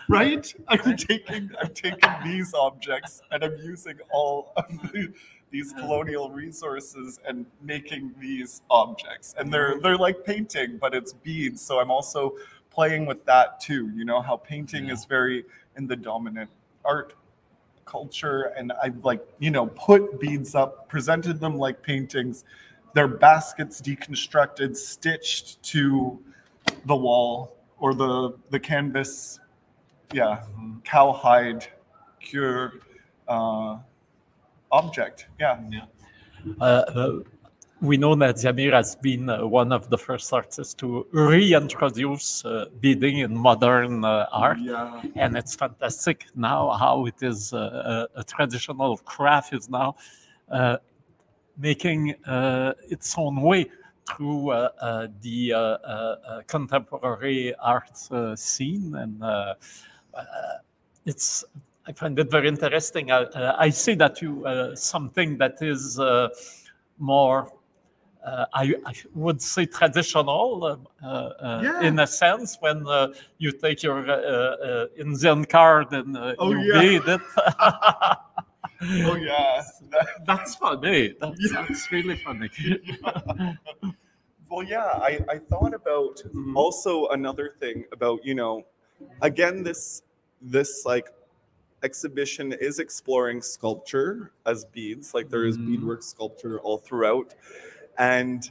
right? 0.08 0.54
I'm 0.70 0.96
taking 0.96 1.50
I'm 1.62 1.74
taking 1.74 2.14
these 2.24 2.54
objects 2.54 3.22
and 3.32 3.44
I'm 3.44 3.58
using 3.58 3.98
all 4.10 4.54
of 4.56 4.66
the, 4.94 5.12
these 5.52 5.74
colonial 5.74 6.30
resources 6.30 7.20
and 7.28 7.46
making 7.62 8.14
these 8.20 8.62
objects, 8.70 9.36
and 9.38 9.52
they're 9.52 9.80
they're 9.82 9.98
like 9.98 10.24
painting, 10.24 10.78
but 10.78 10.94
it's 10.94 11.14
beads. 11.14 11.62
So 11.62 11.80
I'm 11.80 11.92
also 11.92 12.36
playing 12.70 13.06
with 13.06 13.26
that 13.26 13.60
too. 13.60 13.90
You 13.96 14.06
know 14.06 14.22
how 14.22 14.38
painting 14.38 14.90
is 14.90 15.06
very 15.06 15.46
in 15.78 15.88
the 15.88 15.96
dominant 15.96 16.50
art 16.86 17.14
culture 17.90 18.54
and 18.56 18.72
I've 18.84 19.04
like, 19.04 19.26
you 19.40 19.50
know, 19.50 19.68
put 19.68 20.20
beads 20.20 20.54
up, 20.54 20.88
presented 20.88 21.40
them 21.40 21.58
like 21.58 21.82
paintings. 21.82 22.46
Their 22.94 23.08
baskets 23.08 23.82
deconstructed, 23.82 24.78
stitched 24.78 25.62
to 25.64 26.20
the 26.86 26.96
wall 26.96 27.56
or 27.80 27.94
the 27.94 28.38
the 28.52 28.60
canvas, 28.60 29.40
yeah, 30.14 30.44
cowhide 30.84 31.68
cure 32.20 32.74
uh, 33.28 33.78
object. 34.72 35.28
Yeah. 35.40 35.60
Uh, 36.60 36.64
uh, 36.64 37.20
we 37.82 37.96
know 37.98 38.14
that 38.16 38.36
Diamir 38.36 38.74
has 38.74 38.96
been 38.96 39.30
uh, 39.30 39.46
one 39.46 39.72
of 39.72 39.90
the 39.90 39.98
first 39.98 40.32
artists 40.34 40.74
to 40.76 41.06
reintroduce 41.12 42.44
uh, 42.46 42.66
beading 42.82 43.20
in 43.20 43.36
modern 43.38 44.04
uh, 44.04 44.28
art, 44.32 44.58
Yeah. 44.60 45.02
and 45.16 45.38
it's 45.38 45.56
fantastic 45.56 46.26
now 46.36 46.72
how 46.72 47.06
it 47.06 47.22
is 47.22 47.54
uh, 47.54 48.08
a, 48.16 48.24
traditional 48.24 48.98
craft 48.98 49.54
is 49.54 49.70
now 49.70 49.96
uh, 50.52 50.78
making 51.58 52.16
uh, 52.26 52.74
its 52.90 53.16
own 53.18 53.42
way 53.42 53.70
through 54.10 54.52
the 55.22 55.54
uh, 55.54 55.58
uh, 55.60 55.62
uh, 55.62 56.42
contemporary 56.48 57.54
art 57.56 57.92
uh, 58.12 58.36
scene, 58.36 58.96
and 58.96 59.24
uh, 59.24 59.54
uh, 60.14 60.24
it's. 61.06 61.46
I 61.90 61.92
find 61.92 62.18
it 62.20 62.30
very 62.30 62.48
interesting. 62.48 63.12
I, 63.12 63.24
uh, 63.24 63.56
I 63.58 63.72
see 63.72 63.96
that 63.96 64.22
you 64.22 64.46
uh, 64.46 64.76
something 64.76 65.40
that 65.40 65.56
is 65.62 66.00
uh, 66.00 66.30
more 67.00 67.52
uh, 68.24 68.46
I, 68.54 68.76
I 68.86 68.94
would 69.16 69.42
say 69.42 69.66
traditional 69.66 70.64
uh, 70.64 71.06
uh, 71.08 71.62
Yeah. 71.64 71.88
in 71.88 71.98
a 72.00 72.06
sense 72.06 72.58
when 72.60 72.86
uh, 72.86 73.08
you 73.40 73.52
take 73.52 73.82
your 73.82 74.00
Indian 74.98 75.46
card 75.46 75.92
and 75.94 76.16
uh, 76.16 76.36
Oh, 76.38 76.52
you 76.52 76.60
yeah. 76.62 76.80
read 76.80 77.02
it. 77.08 77.22
Oh 79.04 79.16
yeah. 79.16 79.62
That's 80.26 80.56
funny. 80.56 81.14
That's, 81.20 81.38
Yeah. 81.42 81.66
that's 81.68 81.92
really 81.92 82.16
funny. 82.16 82.50
Well, 84.50 84.64
yeah, 84.64 84.86
I, 85.10 85.20
I 85.30 85.38
thought 85.38 85.74
about 85.76 86.24
Mhm. 86.34 86.56
also 86.56 87.08
another 87.10 87.54
thing 87.60 87.86
about, 87.92 88.26
you 88.26 88.34
know, 88.34 88.66
again, 89.22 89.64
this 89.64 90.02
this 90.42 90.86
like 90.86 91.08
exhibition 91.84 92.54
is 92.54 92.80
exploring 92.80 93.42
sculpture 93.42 94.32
as 94.46 94.66
beads. 94.66 95.14
Like 95.14 95.30
there 95.30 95.46
is 95.46 95.58
Mhm. 95.58 95.68
beadwork 95.68 96.04
sculpture 96.04 96.60
all 96.60 96.78
throughout. 96.78 97.36
And 97.98 98.50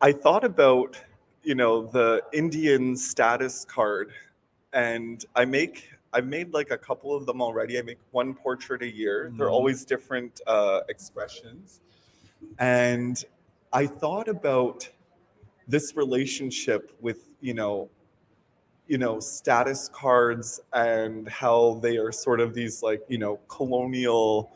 I 0.00 0.12
thought 0.12 0.44
about, 0.44 1.00
you 1.42 1.54
know, 1.54 1.86
the 1.86 2.22
Indian 2.32 2.96
status 2.96 3.64
card. 3.64 4.12
And 4.72 5.24
I 5.34 5.44
make 5.44 5.90
I've 6.12 6.26
made 6.26 6.52
like 6.52 6.72
a 6.72 6.78
couple 6.78 7.14
of 7.14 7.24
them 7.24 7.40
already. 7.40 7.78
I 7.78 7.82
make 7.82 7.98
one 8.10 8.34
portrait 8.34 8.82
a 8.82 8.90
year. 8.90 9.32
They're 9.36 9.46
Mhm. 9.46 9.52
always 9.52 9.84
different 9.84 10.40
uh, 10.46 10.80
expressions. 10.88 11.80
And 12.58 13.24
I 13.72 13.86
thought 13.86 14.26
about 14.26 14.88
this 15.68 15.94
relationship 15.96 16.92
with 17.00 17.18
you 17.40 17.54
know 17.54 17.88
you 18.90 18.98
know 18.98 19.20
status 19.20 19.88
cards 19.92 20.58
and 20.72 21.28
how 21.28 21.78
they 21.80 21.96
are 21.96 22.10
sort 22.10 22.40
of 22.40 22.52
these 22.54 22.82
like 22.82 23.00
you 23.08 23.18
know 23.18 23.38
colonial 23.46 24.50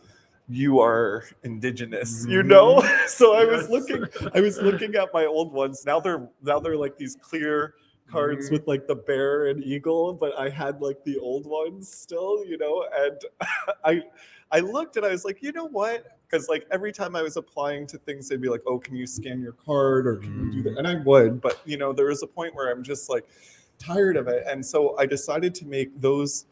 you 0.48 0.80
are 0.80 1.24
indigenous 1.44 2.26
you 2.28 2.42
know? 2.42 2.82
So 3.06 3.34
i 3.34 3.44
was 3.44 3.68
looking 3.70 4.04
i 4.34 4.40
was 4.40 4.56
looking 4.60 4.92
at 4.96 5.08
my 5.14 5.24
old 5.24 5.52
ones. 5.52 5.84
Now 5.86 6.00
they're 6.00 6.28
now 6.42 6.58
they're 6.58 6.76
like 6.86 6.96
these 6.98 7.16
clear 7.28 7.74
cards 8.10 8.48
Mhm. 8.48 8.52
with 8.52 8.66
like 8.66 8.86
the 8.88 8.96
bear 8.96 9.46
and 9.50 9.62
eagle 9.64 10.12
but 10.12 10.32
i 10.38 10.48
had 10.62 10.82
like 10.82 11.02
the 11.04 11.16
old 11.18 11.46
ones 11.46 11.82
still 12.04 12.44
you 12.44 12.58
know? 12.58 12.76
And 13.04 13.18
i 13.84 14.02
i 14.50 14.58
looked 14.60 14.96
and 14.96 15.06
i 15.06 15.10
was 15.16 15.24
like 15.24 15.38
you 15.44 15.52
know 15.52 15.68
what? 15.68 15.98
Because 16.26 16.48
like 16.48 16.66
every 16.72 16.92
time 16.92 17.14
I 17.14 17.22
was 17.22 17.36
applying 17.36 17.86
to 17.92 17.96
things, 17.98 18.28
they'd 18.28 18.40
be 18.40 18.48
like, 18.48 18.62
"Oh, 18.66 18.78
can 18.84 18.96
you 18.96 19.06
scan 19.06 19.38
your 19.40 19.52
card 19.52 20.04
or 20.10 20.16
can 20.16 20.32
you 20.40 20.50
do 20.56 20.60
that?" 20.68 20.78
And 20.78 20.86
I 20.88 20.96
would, 21.10 21.40
but 21.40 21.60
you 21.64 21.76
know, 21.76 21.92
there 21.92 22.06
was 22.06 22.24
a 22.24 22.26
point 22.26 22.56
where 22.56 22.72
I'm 22.72 22.82
just 22.82 23.08
like 23.08 23.24
tired 23.78 24.16
of 24.16 24.28
it, 24.28 24.44
and 24.46 24.64
so 24.64 24.96
I 24.98 25.06
decided 25.06 25.54
to 25.56 25.66
make 25.66 26.00
those 26.00 26.46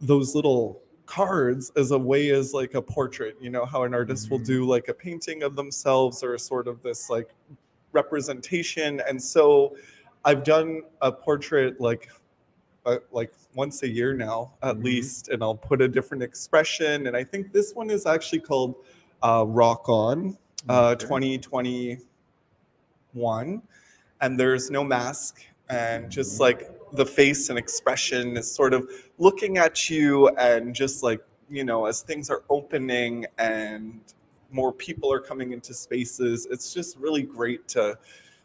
those 0.00 0.34
little 0.34 0.80
cards 1.06 1.70
as 1.76 1.90
a 1.92 1.98
way 1.98 2.30
as 2.30 2.52
like 2.54 2.74
a 2.74 2.82
portrait. 2.82 3.36
You 3.40 3.50
know 3.50 3.64
how 3.64 3.82
an 3.84 3.94
artist 3.94 4.30
will 4.30 4.38
do 4.38 4.66
like 4.66 4.88
a 4.88 4.94
painting 4.94 5.42
of 5.42 5.56
themselves 5.56 6.22
or 6.22 6.36
sort 6.38 6.68
of 6.68 6.82
this 6.82 7.08
like 7.10 7.30
representation, 7.92 9.00
and 9.08 9.20
so 9.22 9.76
I've 10.24 10.44
done 10.44 10.82
a 11.00 11.10
portrait 11.12 11.80
like 11.80 12.08
uh, 12.86 12.96
like 13.12 13.32
once 13.54 13.82
a 13.84 13.88
year 13.88 14.12
now 14.14 14.52
at 14.62 14.76
Mhm. 14.76 14.84
least 14.84 15.28
and 15.28 15.40
i'll 15.42 15.54
put 15.54 15.80
a 15.80 15.86
different 15.86 16.20
expression 16.22 17.06
and 17.06 17.16
i 17.16 17.22
think 17.22 17.52
this 17.52 17.72
one 17.74 17.90
is 17.90 18.06
actually 18.06 18.40
called 18.40 18.74
uh, 19.22 19.44
rock 19.46 19.88
on 19.88 20.36
uh, 20.68 20.96
Okay. 20.98 21.06
2021 21.06 23.62
and 24.20 24.40
there's 24.40 24.68
no 24.70 24.82
mask 24.82 25.44
and 25.72 26.10
just 26.10 26.38
like 26.38 26.70
the 26.92 27.06
face 27.06 27.48
and 27.48 27.58
expression 27.58 28.36
is 28.36 28.50
sort 28.50 28.74
of 28.74 28.88
looking 29.18 29.58
at 29.58 29.88
you 29.88 30.28
and 30.36 30.74
just 30.74 31.02
like 31.02 31.20
you 31.48 31.64
know 31.64 31.86
as 31.86 32.02
things 32.02 32.28
are 32.30 32.42
opening 32.50 33.26
and 33.38 34.00
more 34.50 34.72
people 34.72 35.10
are 35.10 35.20
coming 35.20 35.52
into 35.52 35.72
spaces 35.72 36.46
it's 36.50 36.74
just 36.74 36.96
really 36.98 37.22
great 37.22 37.66
to 37.66 37.96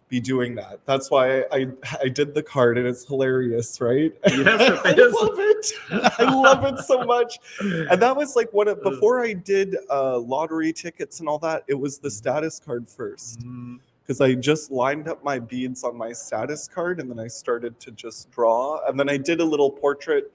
be 0.10 0.22
doing 0.22 0.55
that. 0.55 0.79
That's 0.86 1.12
why 1.12 1.41
i 1.51 1.67
i 2.01 2.07
did 2.07 2.34
the 2.34 2.41
card 2.41 2.77
and 2.77 2.88
it's 2.88 3.05
hilarious 3.05 3.81
right? 3.81 4.13
Yes, 4.25 4.79
i 4.86 4.93
love 4.93 5.38
it. 5.38 5.72
I 6.17 6.24
love 6.34 6.63
it 6.63 6.79
so 6.86 7.03
much. 7.03 7.39
And 7.60 8.01
that 8.01 8.15
was 8.15 8.36
like 8.36 8.51
what 8.53 8.81
before 8.84 9.24
i 9.24 9.34
did 9.34 9.75
uh 9.89 10.17
lottery 10.17 10.72
tickets 10.72 11.19
and 11.19 11.27
all 11.27 11.39
that 11.39 11.63
it 11.67 11.74
was 11.74 12.00
the 12.00 12.10
status 12.10 12.60
card 12.60 12.88
first. 12.88 13.41
Mm, 13.41 13.79
because 14.08 14.22
I 14.22 14.36
just 14.36 14.72
lined 14.72 15.10
up 15.10 15.22
my 15.22 15.38
beads 15.38 15.84
on 15.84 15.98
my 15.98 16.14
status 16.14 16.66
card 16.68 17.02
and 17.02 17.12
then 17.12 17.20
I 17.20 17.28
started 17.28 17.78
to 17.82 17.92
just 17.92 18.32
draw. 18.32 18.80
And 18.88 18.98
then 18.98 19.10
I 19.10 19.18
did 19.18 19.42
a 19.42 19.44
little 19.44 19.70
portrait. 19.70 20.32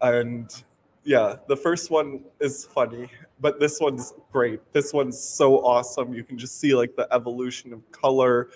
And 0.00 0.50
yeah, 1.04 1.36
the 1.46 1.56
first 1.56 1.90
one 1.90 2.24
is 2.40 2.64
funny, 2.64 3.10
but 3.38 3.60
this 3.60 3.78
one's 3.78 4.14
great. 4.32 4.60
This 4.72 4.94
one's 4.94 5.20
so 5.20 5.58
awesome. 5.58 6.14
You 6.14 6.24
can 6.24 6.38
just 6.38 6.58
see 6.58 6.74
like 6.74 6.96
the 6.96 7.06
evolution 7.12 7.74
of 7.74 7.92
color 7.92 8.48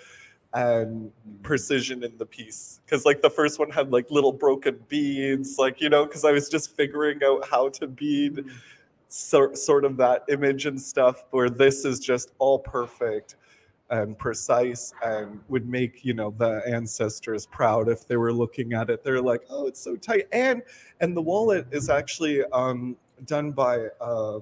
and 0.55 1.11
precision 1.43 2.03
in 2.03 2.17
the 2.17 2.25
piece. 2.25 2.81
Because 2.85 3.05
like 3.05 3.21
the 3.21 3.29
first 3.29 3.59
one 3.59 3.69
had 3.69 3.91
like 3.91 4.09
little 4.09 4.33
broken 4.33 4.79
beads, 4.87 5.59
like, 5.59 5.79
you 5.79 5.89
know, 5.89 6.05
because 6.07 6.25
I 6.25 6.31
was 6.31 6.49
just 6.49 6.75
figuring 6.75 7.19
out 7.23 7.47
how 7.47 7.69
to 7.69 7.85
bead 7.85 8.37
mm. 8.37 8.51
sort 9.09 9.59
sort 9.59 9.85
of 9.85 9.97
that 9.97 10.23
image 10.27 10.65
and 10.65 10.81
stuff 10.81 11.23
where 11.29 11.51
this 11.51 11.85
is 11.85 11.99
just 11.99 12.31
all 12.39 12.57
perfect 12.57 13.35
and 13.89 14.17
precise 14.17 14.93
and 15.03 15.39
would 15.47 15.67
make 15.69 16.03
you 16.03 16.13
know 16.13 16.33
the 16.37 16.61
ancestors 16.67 17.45
proud 17.45 17.87
if 17.87 18.07
they 18.07 18.17
were 18.17 18.33
looking 18.33 18.73
at 18.73 18.89
it. 18.89 19.03
They're 19.03 19.21
like 19.21 19.43
oh 19.49 19.67
it's 19.67 19.79
so 19.79 19.95
tight. 19.95 20.27
And 20.31 20.63
and 21.01 21.15
the 21.15 21.21
wallet 21.21 21.67
is 21.71 21.89
actually 21.89 22.43
um, 22.45 22.95
done 23.25 23.51
by 23.51 23.87
uh, 24.01 24.39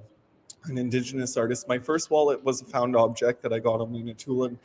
an 0.64 0.78
indigenous 0.78 1.36
artist. 1.36 1.68
My 1.68 1.78
first 1.78 2.10
wallet 2.10 2.42
was 2.42 2.62
a 2.62 2.64
found 2.64 2.96
object 2.96 3.42
that 3.42 3.52
i 3.52 3.58
got 3.58 3.80
on 3.80 3.92
Manitoulin. 3.92 4.58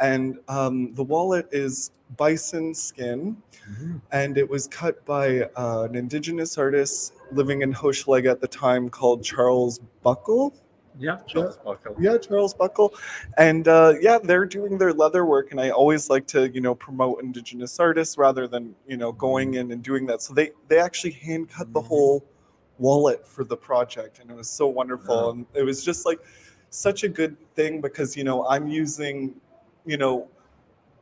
and 0.00 0.38
um, 0.48 0.94
the 0.94 1.04
wallet 1.04 1.46
is 1.52 1.90
bison 2.16 2.74
skin. 2.74 3.36
And 4.10 4.36
it 4.38 4.48
was 4.48 4.66
cut 4.66 5.04
by 5.06 5.42
uh, 5.56 5.82
an 5.88 5.94
indigenous 5.94 6.58
artist 6.58 7.14
living 7.30 7.62
in 7.62 7.72
Hochelaga 7.72 8.30
at 8.30 8.40
the 8.40 8.48
time 8.48 8.88
called 8.88 9.22
Charles 9.22 9.78
Buckle. 10.02 10.54
Yeah, 10.98 11.18
Charles 11.26 11.56
Buckle. 11.58 11.96
Yeah, 11.98 12.18
Charles 12.18 12.54
Buckle, 12.54 12.94
and 13.38 13.66
uh, 13.66 13.94
yeah, 14.00 14.18
they're 14.22 14.44
doing 14.46 14.76
their 14.78 14.92
leather 14.92 15.24
work, 15.24 15.50
and 15.50 15.60
I 15.60 15.70
always 15.70 16.10
like 16.10 16.26
to 16.28 16.48
you 16.50 16.60
know 16.60 16.74
promote 16.74 17.22
indigenous 17.22 17.80
artists 17.80 18.18
rather 18.18 18.46
than 18.46 18.74
you 18.86 18.96
know 18.96 19.12
going 19.12 19.54
in 19.54 19.72
and 19.72 19.82
doing 19.82 20.06
that. 20.06 20.20
So 20.22 20.34
they 20.34 20.50
they 20.68 20.78
actually 20.78 21.12
hand 21.12 21.48
cut 21.48 21.72
the 21.72 21.80
Mhm. 21.80 21.86
whole 21.86 22.24
wallet 22.78 23.26
for 23.26 23.44
the 23.44 23.56
project, 23.56 24.18
and 24.20 24.30
it 24.30 24.36
was 24.36 24.48
so 24.50 24.66
wonderful, 24.66 25.14
Yeah. 25.24 25.30
and 25.30 25.46
it 25.54 25.62
was 25.62 25.82
just 25.84 26.04
like 26.04 26.20
such 26.70 27.04
a 27.04 27.08
good 27.08 27.36
thing 27.54 27.80
because 27.80 28.16
you 28.16 28.24
know 28.24 28.46
I'm 28.46 28.68
using 28.68 29.34
you 29.86 29.96
know 29.96 30.28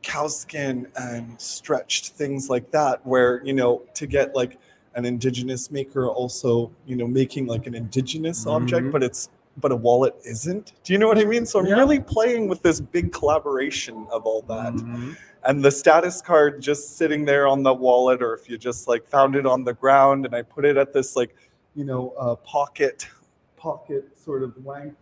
cow 0.03 0.27
skin 0.27 0.87
and 0.95 1.39
stretched 1.39 2.09
things 2.13 2.49
like 2.49 2.71
that 2.71 3.05
where 3.05 3.43
you 3.45 3.53
know 3.53 3.83
to 3.93 4.07
get 4.07 4.35
like 4.35 4.57
an 4.95 5.05
indigenous 5.05 5.69
maker 5.69 6.07
also 6.07 6.71
you 6.87 6.95
know 6.95 7.05
making 7.07 7.45
like 7.45 7.67
an 7.67 7.75
indigenous 7.75 8.47
object 8.47 8.87
Mhm. 8.87 8.91
but 8.91 9.03
it's 9.03 9.29
but 9.57 9.71
a 9.71 9.75
wallet 9.75 10.15
isn't. 10.25 10.73
Do 10.83 10.93
you 10.93 10.99
know 10.99 11.07
what 11.07 11.17
i 11.17 11.25
mean? 11.25 11.45
So 11.45 11.59
i'm 11.59 11.65
Yeah. 11.65 11.75
really 11.75 11.99
playing 11.99 12.47
with 12.47 12.61
this 12.61 12.79
big 12.79 13.11
collaboration 13.11 14.07
of 14.11 14.25
all 14.25 14.41
that. 14.43 14.73
Mhm. 14.73 15.15
and 15.43 15.63
the 15.65 15.71
status 15.71 16.21
card 16.21 16.61
just 16.61 16.97
sitting 16.97 17.25
there 17.25 17.47
on 17.47 17.63
the 17.63 17.73
wallet 17.73 18.21
or 18.21 18.35
if 18.35 18.47
you 18.47 18.57
just 18.59 18.87
like 18.87 19.07
found 19.07 19.35
it 19.35 19.45
on 19.47 19.63
the 19.63 19.73
ground 19.73 20.23
and 20.25 20.35
i 20.35 20.41
put 20.43 20.63
it 20.65 20.77
at 20.77 20.93
this 20.93 21.15
like 21.15 21.35
you 21.75 21.83
know 21.83 22.13
uh, 22.17 22.35
pocket 22.35 23.07
pocket 23.57 24.03
sort 24.17 24.43
of 24.43 24.53
length 24.65 24.97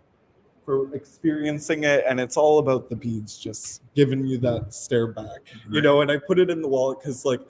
for 0.65 0.93
experiencing 0.95 1.83
it. 1.83 2.03
And 2.07 2.19
it's 2.19 2.37
all 2.37 2.59
about 2.59 2.89
the 2.89 2.95
beads 2.95 3.37
just 3.39 3.81
giving 3.95 4.25
you 4.27 4.37
that 4.39 4.71
stare 4.73 5.07
back. 5.07 5.41
You 5.69 5.81
know 5.81 6.01
and 6.01 6.11
i 6.11 6.17
put 6.17 6.37
it 6.39 6.49
in 6.49 6.61
the 6.61 6.67
wallet 6.67 6.99
because 6.99 7.25
like 7.25 7.41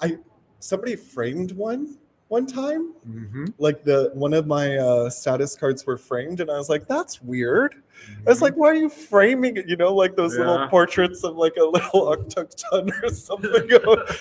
i 0.00 0.16
somebody 0.60 0.96
framed 0.96 1.52
one 1.52 1.98
one 2.28 2.46
time. 2.46 2.92
Mhm. 3.08 3.52
Like 3.58 3.84
the 3.84 4.10
one 4.14 4.34
of 4.34 4.46
my 4.46 4.76
uh, 4.76 5.10
status 5.10 5.56
cards 5.56 5.86
were 5.86 5.96
framed, 5.96 6.40
and 6.40 6.50
I 6.50 6.58
was 6.58 6.68
like, 6.68 6.86
"That's 6.86 7.22
weird." 7.22 7.74
I 8.26 8.30
was 8.30 8.38
Mhm. 8.38 8.42
like, 8.42 8.54
"Why 8.56 8.68
are 8.68 8.74
you 8.74 8.88
framing 8.88 9.56
it?" 9.56 9.66
You 9.68 9.76
know, 9.76 9.94
like 9.94 10.14
those 10.14 10.36
little 10.36 10.68
portraits 10.68 11.24
of 11.24 11.36
like 11.36 11.56
a 11.56 11.64
little 11.64 12.00
autochton 12.08 12.90
or 13.02 13.08
something, 13.10 13.68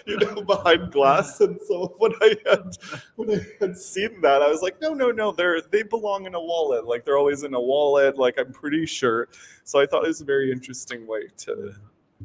you 0.06 0.18
know, 0.18 0.42
behind 0.44 0.92
glass. 0.92 1.40
And 1.42 1.60
so 1.68 1.94
when 1.98 2.14
I 2.22 2.36
had 2.48 2.78
when 3.18 3.30
I 3.32 3.46
had 3.60 3.78
seen 3.78 4.22
that, 4.22 4.42
I 4.42 4.48
was 4.50 4.62
like, 4.62 4.82
"No, 4.82 4.94
no, 4.94 5.12
no! 5.12 5.32
They're 5.32 5.62
they 5.62 5.84
belong 5.84 6.26
in 6.26 6.34
a 6.34 6.42
wallet. 6.42 6.86
Like 6.86 7.04
they're 7.06 7.18
always 7.18 7.44
in 7.44 7.54
a 7.54 7.62
wallet. 7.62 8.18
Like 8.18 8.40
I'm 8.40 8.52
pretty 8.52 8.86
sure." 8.86 9.28
So 9.66 9.80
I 9.80 9.86
thought 9.86 10.06
it 10.06 10.08
was 10.08 10.22
a 10.22 10.26
very 10.26 10.52
interesting 10.52 11.06
way 11.06 11.28
to 11.38 11.74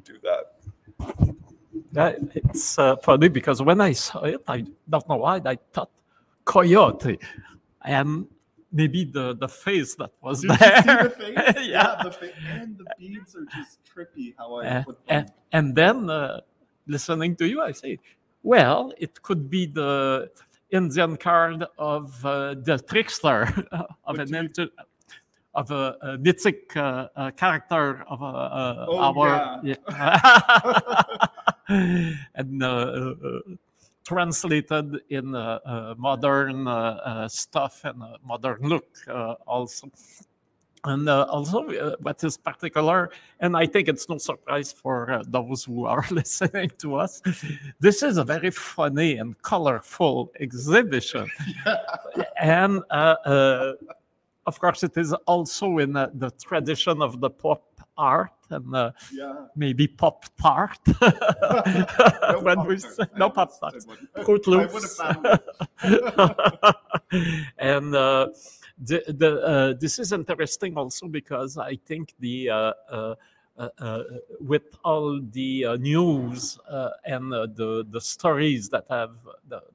do 0.05 0.15
that. 0.23 1.32
Yeah, 1.93 2.13
it's 2.35 2.79
uh, 2.79 2.97
funny 2.97 3.29
because 3.29 3.61
when 3.63 3.81
I 3.81 3.93
saw 3.93 4.23
it, 4.25 4.41
I 4.49 4.65
don't 4.89 5.07
know 5.09 5.17
why 5.17 5.41
I 5.45 5.59
thought 5.73 5.91
coyote, 6.45 7.19
and 7.85 8.27
maybe 8.73 9.05
the 9.05 9.35
the 9.37 9.49
face 9.49 9.95
that 9.97 10.11
was 10.23 10.41
Did 10.41 10.51
there. 10.59 11.05
the 11.05 11.11
face? 11.11 11.67
yeah. 11.69 12.01
the 12.03 12.11
face 12.11 12.33
and 12.49 12.79
the 12.79 12.87
beads 12.99 13.37
are 13.37 13.45
just 13.55 13.79
trippy. 13.85 14.35
How 14.39 14.55
I 14.57 14.67
Uh, 14.67 14.85
put 14.85 15.07
them. 15.07 15.19
and, 15.19 15.33
and 15.53 15.77
then 15.77 16.09
uh, 16.11 16.41
listening 16.87 17.37
to 17.37 17.47
you, 17.47 17.61
I 17.61 17.73
say, 17.73 17.99
well, 18.43 18.93
it 18.99 19.21
could 19.23 19.51
be 19.51 19.67
the 19.67 20.31
Indian 20.71 21.17
card 21.19 21.65
of 21.79 22.25
uh, 22.25 22.55
the 22.55 22.79
trickster 22.79 23.47
of 24.09 24.19
an 24.19 24.35
inter- 24.35 24.71
of 25.55 25.71
a, 25.71 25.97
a 26.01 26.17
mythic 26.17 26.75
uh, 26.75 27.09
uh, 27.15 27.31
character 27.33 28.03
of 28.09 28.23
uh, 28.23 28.27
uh, 28.27 28.87
Oh, 28.89 28.99
our 29.21 29.61
yeah. 29.63 29.77
and 31.69 32.63
uh, 32.63 32.67
uh, 32.67 33.41
translated 34.05 35.01
in 35.11 35.35
uh, 35.35 35.59
uh, 35.65 35.95
modern 35.97 37.29
stuff 37.29 37.83
and 37.85 38.03
modern 38.25 38.63
look 38.63 38.89
uh, 39.09 39.35
also. 39.47 39.91
And 40.85 41.09
uh, 41.09 41.27
also, 41.31 41.69
uh, 41.69 41.95
what 42.01 42.25
is 42.25 42.37
particular, 42.37 43.11
and 43.39 43.57
I 43.57 43.67
think 43.67 43.87
it's 43.87 44.09
no 44.09 44.19
surprise 44.19 44.73
for 44.73 45.13
uh, 45.13 45.23
those 45.29 45.63
who 45.63 45.87
are 45.87 46.05
listening 46.11 46.71
to 46.79 46.97
us, 46.97 47.23
this 47.79 48.03
is 48.03 48.17
a 48.17 48.25
very 48.25 48.51
funny 48.51 49.19
and 49.19 49.41
colorful 49.43 50.33
exhibition. 50.41 51.31
and 52.41 52.83
of 54.47 54.59
course, 54.59 54.83
it 54.83 54.97
is 54.97 55.13
also 55.27 55.79
in 55.79 55.97
uh, 55.97 56.11
the 56.15 56.31
tradition 56.31 57.01
of 57.01 57.21
the 57.21 57.31
pop 57.31 57.63
art 58.03 58.33
and 58.51 58.75
uh, 58.75 58.91
yeah. 59.13 59.47
maybe 59.57 59.87
pop 59.87 60.25
tart. 60.41 60.79
when 62.43 62.67
we 62.67 62.79
say, 62.79 63.05
no 63.17 63.31
pop 63.31 63.51
tarts. 63.61 63.87
Fruit 64.25 64.47
Loops. 64.47 65.01
and 67.59 67.95
uh, 67.95 68.29
the, 68.79 69.03
the, 69.09 69.31
uh, 69.43 69.73
this 69.79 69.99
is 69.99 70.13
interesting 70.13 70.77
also 70.77 71.07
because 71.07 71.57
I 71.57 71.77
think 71.87 72.15
the 72.19 72.51
uh, 72.51 72.73
uh, 73.59 73.69
uh, 73.79 74.03
with 74.41 74.77
all 74.83 75.21
the 75.21 75.65
uh, 75.67 75.77
news 75.77 76.59
uh, 76.69 76.91
and 77.05 77.33
uh, 77.35 77.47
the 77.47 77.85
the 77.91 78.01
stories 78.01 78.69
that 78.71 78.87
have 78.89 79.15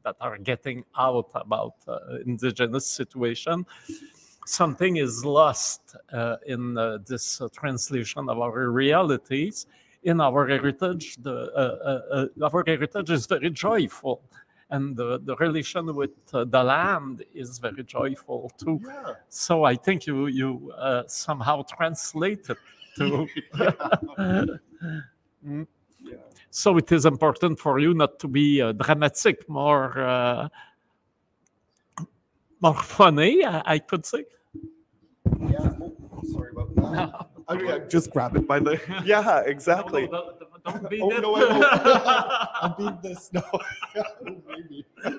that 0.03 0.15
are 0.19 0.37
getting 0.39 0.83
out 0.97 1.29
about 1.35 1.75
uh, 1.87 1.99
indigenous 2.25 2.87
situation, 2.87 3.65
something 4.47 4.97
is 4.97 5.25
lost 5.25 5.95
uh, 6.11 6.37
in 6.45 6.77
uh, 6.77 6.99
this 7.05 7.41
uh, 7.41 7.47
translation 7.53 8.29
of 8.29 8.39
our 8.39 8.69
realities. 8.69 9.67
In 10.03 10.21
our 10.21 10.47
heritage, 10.47 11.17
the 11.21 12.31
our 12.41 12.63
heritage 12.65 13.09
is 13.09 13.25
very 13.25 13.49
joyful 13.49 14.21
and 14.69 14.95
the, 14.95 15.19
the 15.23 15.35
relation 15.37 15.93
with 15.95 16.11
uh, 16.33 16.43
the 16.45 16.63
land 16.63 17.23
is 17.33 17.57
very 17.57 17.83
joyful 17.83 18.51
too. 18.57 18.81
Yeah. 18.85 19.13
So 19.29 19.63
I 19.63 19.75
think 19.75 20.05
you 20.05 20.27
you 20.27 20.71
uh, 20.77 21.03
somehow 21.07 21.63
translate 21.63 22.49
it 22.49 22.57
to. 22.97 23.27
Mm. 25.45 25.67
Yeah. 26.01 26.15
So 26.49 26.77
it 26.77 26.91
is 26.91 27.05
important 27.05 27.59
for 27.59 27.77
you 27.79 27.93
not 27.93 28.19
to 28.19 28.27
be 28.27 28.59
uh, 28.59 28.71
dramatic, 28.71 29.47
more 29.47 29.97
uh, 29.99 30.49
more 32.59 32.75
funny, 32.81 33.45
I, 33.45 33.61
I 33.65 33.79
could 33.79 34.05
say. 34.05 34.25
Yeah. 35.49 35.71
Oh, 35.81 36.23
sorry 36.31 36.51
about 36.51 36.75
that. 36.75 37.27
I 37.47 37.55
mean, 37.55 37.65
yeah, 37.67 37.77
just 37.87 38.11
grab 38.11 38.35
it 38.35 38.47
by 38.47 38.59
the. 38.59 38.79
Yeah, 39.05 39.39
exactly. 39.41 40.07
No, 40.07 40.11
no, 40.11 40.33
don't- 40.39 40.81
don't 40.81 40.89
beat 40.89 41.01
Oh, 41.01 41.11
it. 41.11 41.21
no, 41.21 41.35
I 41.35 41.39
won't. 41.39 41.65
I'll 42.61 42.75
beat 42.77 43.01
this. 43.01 43.31
No. 43.31 43.41
Maybe. 44.49 44.85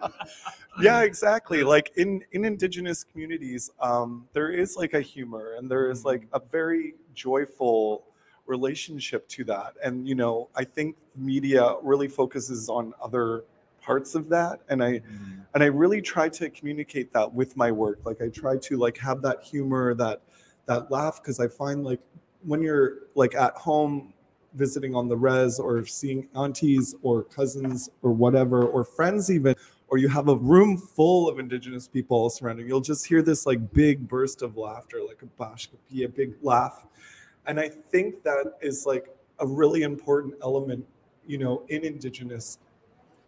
yeah, 0.83 1.01
exactly. 1.03 1.62
Like 1.64 1.90
in 1.97 2.23
in 2.33 2.44
indigenous 2.44 3.03
communities, 3.05 3.71
um, 3.81 4.27
there 4.35 4.51
is 4.51 4.77
like 4.77 4.92
a 4.94 5.01
humor 5.01 5.55
and 5.57 5.71
there 5.71 5.90
is 5.90 6.05
like 6.05 6.27
a 6.35 6.40
very 6.40 6.94
joyful 7.14 8.05
relationship 8.47 9.27
to 9.29 9.44
that. 9.44 9.75
And 9.83 10.07
you 10.07 10.14
know, 10.14 10.49
I 10.55 10.64
think 10.64 10.97
media 11.16 11.77
really 11.83 12.09
focuses 12.09 12.68
on 12.68 12.92
other 13.03 13.44
parts 13.88 14.14
of 14.14 14.29
that, 14.29 14.61
and 14.68 14.85
I 14.85 14.92
mm. 14.98 15.44
and 15.55 15.62
I 15.62 15.66
really 15.66 16.03
try 16.03 16.29
to 16.29 16.51
communicate 16.51 17.11
that 17.14 17.33
with 17.33 17.57
my 17.57 17.72
work. 17.72 18.01
Like 18.05 18.20
I 18.20 18.29
try 18.29 18.59
to 18.59 18.77
like 18.77 18.98
have 18.98 19.22
that 19.22 19.42
humor, 19.42 19.94
that 19.94 20.20
that 20.66 20.90
laugh, 20.90 21.22
because 21.22 21.40
I 21.40 21.48
find 21.48 21.85
like 21.85 22.01
when 22.42 22.61
you're 22.61 23.09
like 23.14 23.35
at 23.35 23.55
home 23.55 24.12
visiting 24.55 24.94
on 24.94 25.09
the 25.09 25.16
res 25.16 25.59
or 25.59 25.87
seeing 25.87 26.29
aunties 26.35 26.94
or 27.03 27.22
cousins 27.22 27.88
or 28.03 28.12
whatever 28.12 28.66
or 28.66 28.83
friends 28.85 29.31
even 29.31 29.55
or 29.88 29.98
you 29.98 30.09
have 30.09 30.29
a 30.29 30.37
room 30.37 30.77
full 30.77 31.29
of 31.29 31.38
indigenous 31.38 31.87
people 31.87 32.16
all 32.16 32.31
surrounding 32.31 32.66
you'll 32.66 32.81
just 32.81 33.07
hear 33.07 33.20
this 33.20 33.44
like 33.44 33.61
big 33.74 34.09
burst 34.09 34.40
of 34.40 34.57
laughter 34.57 35.01
like 35.07 35.20
a 35.22 35.42
bashkapi 35.42 36.07
a 36.07 36.09
big 36.09 36.33
laugh 36.40 36.87
and 37.46 37.61
i 37.61 37.68
think 37.68 38.22
that 38.22 38.55
is 38.62 38.87
like 38.87 39.14
a 39.40 39.46
really 39.46 39.83
important 39.83 40.35
element 40.42 40.83
you 41.27 41.37
know 41.37 41.62
in 41.68 41.85
indigenous 41.85 42.59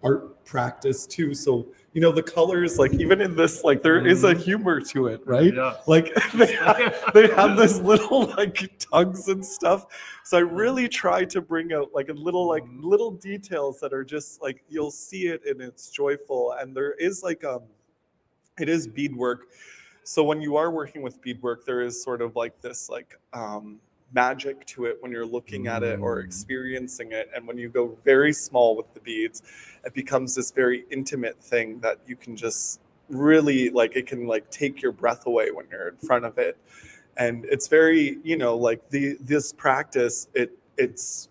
art 0.03 0.45
practice 0.45 1.07
too. 1.07 1.35
So 1.35 1.69
you 1.93 2.01
know 2.01 2.13
the 2.13 2.23
colors 2.23 2.79
like 2.79 2.93
even 2.95 3.21
in 3.21 3.35
this 3.35 3.65
like 3.65 3.83
there 3.83 4.07
is 4.07 4.25
a 4.25 4.35
humor 4.35 4.81
to 4.81 5.09
it 5.09 5.21
right? 5.27 5.55
Yeah. 5.55 5.75
like 5.87 6.15
they 6.35 6.55
have, 6.57 7.11
they 7.15 7.29
have 7.29 7.57
this 7.57 7.81
little 7.81 8.27
like 8.37 8.71
tongues 8.79 9.29
and 9.29 9.45
stuff. 9.45 9.87
So 10.25 10.39
i 10.39 10.41
really 10.41 10.89
try 10.89 11.25
to 11.25 11.41
bring 11.41 11.73
out 11.73 11.91
like 11.95 12.09
a 12.09 12.13
little 12.13 12.47
like 12.49 12.65
little 12.79 13.11
details 13.11 13.81
that 13.81 13.93
are 13.93 14.05
just 14.05 14.41
like 14.41 14.63
you'll 14.69 14.91
see 14.91 15.27
it 15.27 15.43
and 15.47 15.61
it's 15.61 15.91
joyful. 15.91 16.53
And 16.59 16.77
there 16.77 16.93
is 16.93 17.23
like 17.23 17.45
um 17.45 17.63
it 18.59 18.69
is 18.69 18.87
beadwork. 18.87 19.49
So 20.05 20.25
when 20.25 20.41
you 20.41 20.57
are 20.57 20.71
working 20.71 21.03
with 21.03 21.21
beadwork 21.21 21.65
there 21.65 21.83
is 21.83 22.03
sort 22.03 22.23
of 22.23 22.37
like 22.37 22.61
this 22.61 22.89
like 22.89 23.19
um 23.33 23.81
magic 24.13 24.67
to 24.67 24.87
it 24.87 24.97
when 25.01 25.13
you're 25.13 25.27
looking 25.27 25.67
at 25.69 25.83
it 25.83 26.01
or 26.01 26.21
Mm. 26.21 26.25
experiencing 26.25 27.13
it 27.13 27.31
and 27.35 27.47
when 27.47 27.57
you 27.59 27.69
go 27.69 27.97
very 28.05 28.33
small 28.33 28.77
with 28.77 28.93
the 28.95 29.01
beads 29.01 29.43
it 29.85 29.95
becomes 29.95 30.35
this 30.35 30.51
very 30.51 30.85
intimate 30.91 31.41
thing 31.43 31.79
that 31.81 31.99
you 32.07 32.17
can 32.17 32.35
just 32.37 32.81
really 33.09 33.71
like 33.71 33.95
it 33.97 34.07
can 34.07 34.27
like 34.27 34.51
take 34.51 34.83
your 34.83 34.93
breath 34.93 35.27
away 35.27 35.51
when 35.53 35.67
you're 35.71 35.89
in 35.89 35.97
front 35.97 36.25
of 36.25 36.39
it 36.39 36.57
and 37.17 37.45
it's 37.47 37.69
very 37.69 38.19
you 38.25 38.37
know 38.37 38.57
like 38.57 38.89
the 38.91 39.17
this 39.21 39.53
practice 39.53 40.29
it 40.35 40.51
it's 40.77 41.29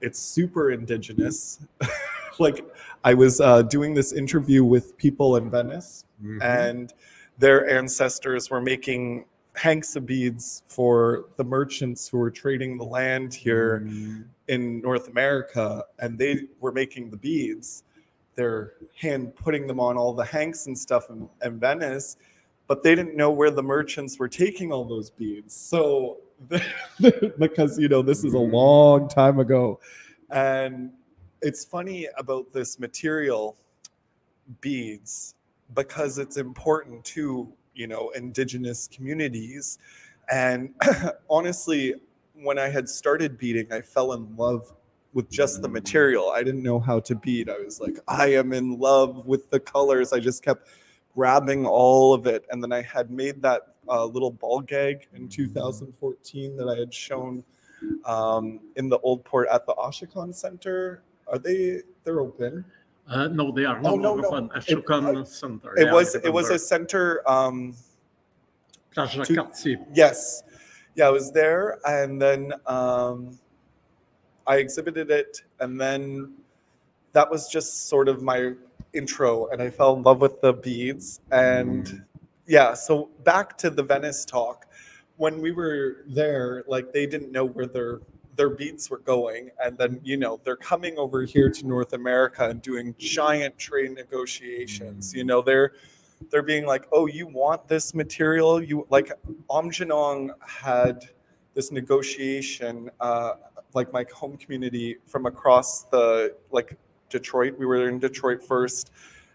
it's 0.00 0.18
super 0.20 0.70
indigenous 0.70 1.60
like 2.38 2.64
i 3.04 3.12
was 3.14 3.40
uh, 3.40 3.62
doing 3.62 3.92
this 3.94 4.12
interview 4.12 4.62
with 4.64 4.96
people 4.96 5.36
in 5.36 5.50
venice 5.50 6.04
Mm-hmm. 6.22 6.40
and 6.42 6.94
their 7.38 7.68
ancestors 7.68 8.48
were 8.48 8.60
making 8.60 9.24
hanks 9.54 9.94
of 9.96 10.04
beads 10.06 10.62
for 10.66 11.26
the 11.36 11.44
merchants 11.44 12.08
who 12.08 12.18
were 12.18 12.30
trading 12.30 12.76
the 12.76 12.84
land 12.84 13.32
here 13.32 13.82
Mm. 13.86 14.24
in 14.48 14.80
North 14.80 15.08
America, 15.08 15.84
and 16.00 16.18
they 16.18 16.48
were 16.60 16.72
making 16.72 17.10
the 17.10 17.16
beads. 17.16 17.84
They're 18.34 18.74
hand 18.96 19.34
putting 19.36 19.66
them 19.66 19.78
on 19.78 19.96
all 19.96 20.12
the 20.12 20.24
hanks 20.24 20.66
and 20.66 20.76
stuff 20.76 21.08
in, 21.08 21.28
in 21.44 21.60
Venice, 21.60 22.16
but 22.66 22.82
they 22.82 22.94
didn't 22.96 23.16
know 23.16 23.30
where 23.30 23.50
the 23.50 23.62
merchants 23.62 24.18
were 24.18 24.28
taking 24.28 24.72
all 24.72 24.84
those 24.84 25.10
beads. 25.10 25.54
So, 25.54 26.18
because 27.38 27.78
you 27.78 27.88
know 27.88 28.02
this 28.02 28.24
is 28.24 28.34
a 28.34 28.38
long 28.38 29.08
time 29.08 29.38
ago, 29.38 29.78
and 30.30 30.90
it's 31.42 31.64
funny 31.64 32.08
about 32.18 32.52
this 32.52 32.80
material, 32.80 33.56
beads, 34.60 35.36
because 35.74 36.18
it's 36.18 36.36
important 36.38 37.04
to 37.04 37.52
you 37.74 37.86
know 37.86 38.10
indigenous 38.10 38.88
communities, 38.88 39.78
and 40.30 40.74
honestly 41.30 41.94
when 42.34 42.58
I 42.58 42.68
had 42.68 42.88
started 42.88 43.38
beading, 43.38 43.72
I 43.72 43.80
fell 43.80 44.12
in 44.12 44.36
love 44.36 44.72
with 45.12 45.30
just 45.30 45.62
the 45.62 45.68
material. 45.68 46.30
I 46.30 46.42
didn't 46.42 46.62
know 46.62 46.80
how 46.80 47.00
to 47.00 47.14
bead. 47.14 47.48
I 47.48 47.58
was 47.58 47.80
like, 47.80 47.98
I 48.08 48.34
am 48.34 48.52
in 48.52 48.78
love 48.78 49.26
with 49.26 49.48
the 49.50 49.60
colors. 49.60 50.12
I 50.12 50.18
just 50.18 50.42
kept 50.42 50.68
grabbing 51.14 51.64
all 51.64 52.12
of 52.12 52.26
it. 52.26 52.44
And 52.50 52.62
then 52.62 52.72
I 52.72 52.82
had 52.82 53.10
made 53.10 53.40
that 53.42 53.74
uh, 53.88 54.04
little 54.04 54.32
ball 54.32 54.60
gag 54.60 55.06
in 55.14 55.28
2014 55.28 56.56
that 56.56 56.68
I 56.68 56.76
had 56.76 56.92
shown 56.92 57.44
um, 58.04 58.60
in 58.76 58.88
the 58.88 58.98
old 58.98 59.24
port 59.24 59.48
at 59.52 59.66
the 59.66 59.74
Oshikon 59.74 60.34
Center. 60.34 61.02
Are 61.28 61.38
they? 61.38 61.82
They're 62.02 62.20
open. 62.20 62.64
Uh, 63.08 63.28
no, 63.28 63.52
they 63.52 63.64
are 63.64 63.80
no, 63.82 63.90
Oh, 63.92 63.96
no, 63.96 64.08
longer 64.14 64.22
no. 64.22 64.28
open. 64.28 64.44
It- 64.56 64.84
Ashokan 64.84 65.16
uh, 65.20 65.24
Center. 65.24 65.74
yeah, 65.76 65.84
It 65.88 65.92
was 65.92 66.14
it 66.14 66.32
was 66.32 66.50
a 66.50 66.58
center. 66.58 67.22
Um, 67.28 67.74
Plage 68.94 69.26
to- 69.26 69.34
Cartier. 69.36 69.78
Yes. 69.92 70.42
Yeah, 70.94 71.08
I 71.08 71.10
was 71.10 71.32
there 71.32 71.80
and 71.84 72.22
then 72.22 72.52
um, 72.66 73.38
I 74.46 74.56
exhibited 74.58 75.10
it 75.10 75.42
and 75.60 75.78
then 75.80 76.34
that 77.12 77.28
was 77.30 77.48
just 77.48 77.88
sort 77.88 78.08
of 78.08 78.22
my 78.22 78.52
intro 78.92 79.48
and 79.48 79.60
I 79.60 79.70
fell 79.70 79.96
in 79.96 80.02
love 80.04 80.20
with 80.20 80.40
the 80.40 80.52
beads 80.52 81.20
and 81.32 82.04
yeah, 82.46 82.74
so 82.74 83.10
back 83.24 83.58
to 83.58 83.70
the 83.70 83.82
Venice 83.82 84.24
talk. 84.24 84.66
When 85.16 85.40
we 85.40 85.50
were 85.52 86.04
there, 86.06 86.62
like 86.68 86.92
they 86.92 87.06
didn't 87.06 87.32
know 87.32 87.44
where 87.44 87.66
their 87.66 88.00
their 88.36 88.50
beads 88.50 88.90
were 88.90 88.98
going 88.98 89.50
and 89.62 89.78
then 89.78 90.00
you 90.02 90.16
know 90.16 90.40
they're 90.44 90.56
coming 90.56 90.98
over 90.98 91.22
here 91.22 91.50
to 91.50 91.66
North 91.66 91.92
America 91.92 92.48
and 92.48 92.60
doing 92.62 92.94
giant 92.98 93.58
trade 93.58 93.92
negotiations. 93.92 95.14
You 95.14 95.24
know, 95.24 95.42
they're 95.42 95.72
they're 96.30 96.42
being 96.42 96.66
like, 96.66 96.86
"Oh, 96.92 97.06
you 97.06 97.26
want 97.26 97.68
this 97.68 97.94
material? 97.94 98.62
You 98.62 98.86
like 98.90 99.10
Aamjiwnaang 99.50 100.30
had 100.40 101.04
this 101.54 101.70
negotiation, 101.70 102.90
uh, 103.00 103.34
like 103.74 103.92
my 103.92 104.04
home 104.14 104.36
community 104.36 104.96
from 105.06 105.26
across 105.26 105.84
the 105.84 106.34
like 106.50 106.76
Detroit. 107.10 107.56
We 107.58 107.66
were 107.66 107.88
in 107.88 107.98
Detroit 107.98 108.42
first, 108.42 108.90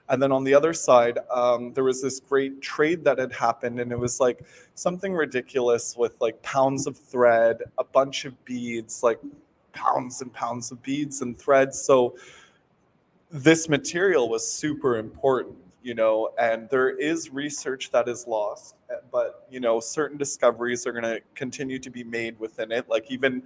and 0.09 0.21
then 0.21 0.31
on 0.31 0.43
the 0.43 0.53
other 0.53 0.73
side, 0.73 1.19
um, 1.31 1.73
there 1.73 1.83
was 1.83 2.01
this 2.01 2.19
great 2.19 2.61
trade 2.61 3.03
that 3.03 3.19
had 3.19 3.31
happened, 3.31 3.79
and 3.79 3.91
it 3.91 3.99
was 3.99 4.19
like 4.19 4.41
something 4.75 5.13
ridiculous 5.13 5.95
with 5.97 6.19
like 6.19 6.41
pounds 6.41 6.87
of 6.87 6.97
thread, 6.97 7.63
a 7.77 7.83
bunch 7.83 8.25
of 8.25 8.43
beads, 8.45 9.03
like 9.03 9.19
pounds 9.73 10.21
and 10.21 10.33
pounds 10.33 10.71
of 10.71 10.81
beads 10.81 11.21
and 11.21 11.37
threads. 11.37 11.79
So 11.79 12.17
this 13.31 13.69
material 13.69 14.27
was 14.29 14.51
super 14.51 14.97
important 14.97 15.55
you 15.81 15.93
know 15.93 16.29
and 16.39 16.69
there 16.69 16.89
is 16.89 17.29
research 17.29 17.91
that 17.91 18.07
is 18.07 18.27
lost 18.27 18.75
eh, 18.89 18.95
but 19.11 19.45
you 19.49 19.59
know 19.59 19.79
certain 19.79 20.17
discoveries 20.17 20.85
are 20.85 20.91
going 20.91 21.03
to 21.03 21.21
continue 21.35 21.79
to 21.79 21.89
be 21.89 22.03
made 22.03 22.37
within 22.39 22.71
it 22.71 22.87
like 22.89 23.09
even 23.09 23.41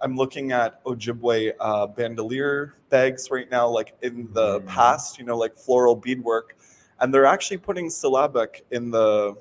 i'm 0.00 0.16
looking 0.16 0.52
at 0.52 0.82
ojibwe 0.84 1.52
uh, 1.60 1.86
bandolier 1.86 2.74
bags 2.90 3.30
right 3.30 3.50
now 3.50 3.68
like 3.68 3.94
in 4.02 4.28
the 4.32 4.60
Mhm. 4.60 4.66
past 4.66 5.18
you 5.18 5.24
know 5.24 5.36
like 5.36 5.56
floral 5.56 5.94
beadwork 5.96 6.56
and 7.00 7.12
they're 7.12 7.26
actually 7.26 7.58
putting 7.58 7.88
syllabic 7.90 8.64
in 8.70 8.90
the 8.90 9.34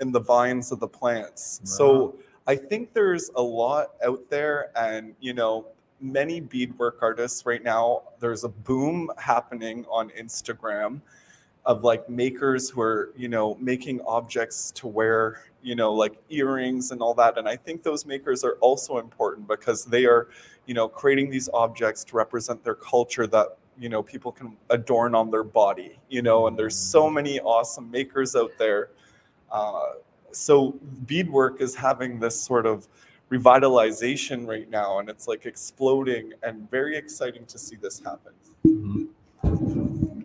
in 0.00 0.10
the 0.12 0.20
vines 0.20 0.72
of 0.72 0.80
the 0.80 0.88
plants 0.88 1.60
Wow. 1.62 1.66
so 1.78 2.14
i 2.46 2.56
think 2.56 2.92
there's 2.92 3.30
a 3.36 3.42
lot 3.42 3.92
out 4.04 4.22
there 4.30 4.70
and 4.76 5.14
you 5.20 5.32
know 5.34 5.66
many 6.00 6.40
beadwork 6.40 6.98
artists 7.02 7.46
right 7.46 7.62
now 7.62 8.02
there's 8.20 8.44
a 8.44 8.48
boom 8.48 9.10
happening 9.18 9.86
on 9.90 10.10
instagram 10.10 11.00
of 11.66 11.82
like 11.82 12.08
makers 12.08 12.68
who 12.68 12.80
are 12.80 13.12
you 13.16 13.28
know 13.28 13.56
making 13.60 14.00
objects 14.02 14.70
to 14.72 14.86
wear 14.86 15.40
you 15.62 15.74
know 15.74 15.92
like 15.92 16.14
earrings 16.28 16.90
and 16.90 17.00
all 17.00 17.14
that 17.14 17.38
and 17.38 17.48
i 17.48 17.56
think 17.56 17.82
those 17.82 18.04
makers 18.04 18.44
are 18.44 18.56
also 18.60 18.98
important 18.98 19.48
because 19.48 19.84
they 19.84 20.04
are 20.04 20.28
you 20.66 20.74
know 20.74 20.88
creating 20.88 21.30
these 21.30 21.48
objects 21.54 22.04
to 22.04 22.16
represent 22.16 22.62
their 22.64 22.74
culture 22.74 23.26
that 23.26 23.56
you 23.78 23.88
know 23.88 24.02
people 24.02 24.30
can 24.30 24.56
adorn 24.70 25.14
on 25.14 25.30
their 25.30 25.44
body 25.44 25.98
you 26.08 26.22
know 26.22 26.46
and 26.46 26.58
there's 26.58 26.76
so 26.76 27.08
many 27.10 27.40
awesome 27.40 27.90
makers 27.90 28.36
out 28.36 28.52
there. 28.58 28.90
Uh, 29.50 29.92
so 30.32 30.72
beadwork 31.06 31.60
is 31.60 31.76
having 31.76 32.18
this 32.18 32.38
sort 32.40 32.66
of 32.66 32.88
revitalization 33.30 34.46
right 34.46 34.68
now 34.68 34.98
and 34.98 35.08
it's 35.08 35.28
like 35.28 35.46
exploding 35.46 36.32
and 36.42 36.68
very 36.70 36.96
exciting 36.96 37.46
to 37.46 37.58
see 37.58 37.76
this 37.76 38.00
happen 38.00 39.08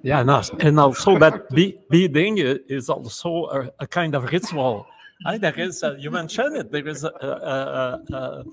Yeah, 0.03 0.21
and, 0.21 0.29
and 0.61 0.79
also 0.79 1.17
that 1.19 1.49
be- 1.49 1.77
beading 1.89 2.37
is 2.37 2.89
also 2.89 3.45
a, 3.47 3.71
a 3.79 3.87
kind 3.87 4.15
of 4.15 4.31
ritual. 4.31 4.85
Uh, 5.25 5.37
there 5.37 5.59
is, 5.59 5.83
uh, 5.83 5.95
you 5.99 6.09
mentioned 6.09 6.55
it, 6.55 6.71
there 6.71 6.87
is 6.87 7.03
a, 7.03 7.09
a, 7.09 7.27
a, 7.27 8.15
a- 8.15 8.43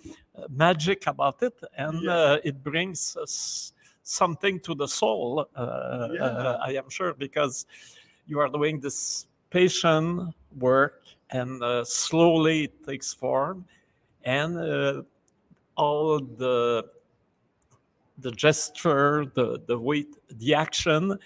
a 0.42 0.48
magic 0.50 1.06
about 1.06 1.42
it, 1.42 1.54
and 1.78 2.02
Yeah. 2.02 2.12
uh, 2.14 2.38
it 2.44 2.62
brings 2.62 3.16
us 3.16 3.72
something 4.02 4.60
to 4.60 4.74
the 4.74 4.86
soul, 4.86 5.46
uh, 5.56 6.08
Yeah. 6.12 6.24
uh, 6.24 6.58
I 6.62 6.72
am 6.72 6.90
sure, 6.90 7.14
because 7.14 7.66
you 8.26 8.40
are 8.40 8.48
doing 8.48 8.80
this 8.80 9.26
patient 9.50 10.34
work, 10.58 11.02
and 11.30 11.62
uh, 11.62 11.84
slowly 11.84 12.64
it 12.64 12.84
takes 12.84 13.14
form, 13.14 13.64
and 14.24 14.58
uh, 14.58 15.02
all 15.76 16.18
the 16.20 16.84
the 18.18 18.30
gesture, 18.32 19.26
the 19.34 19.60
the 19.66 19.78
weight, 19.78 20.16
the 20.38 20.54
action 20.54 21.18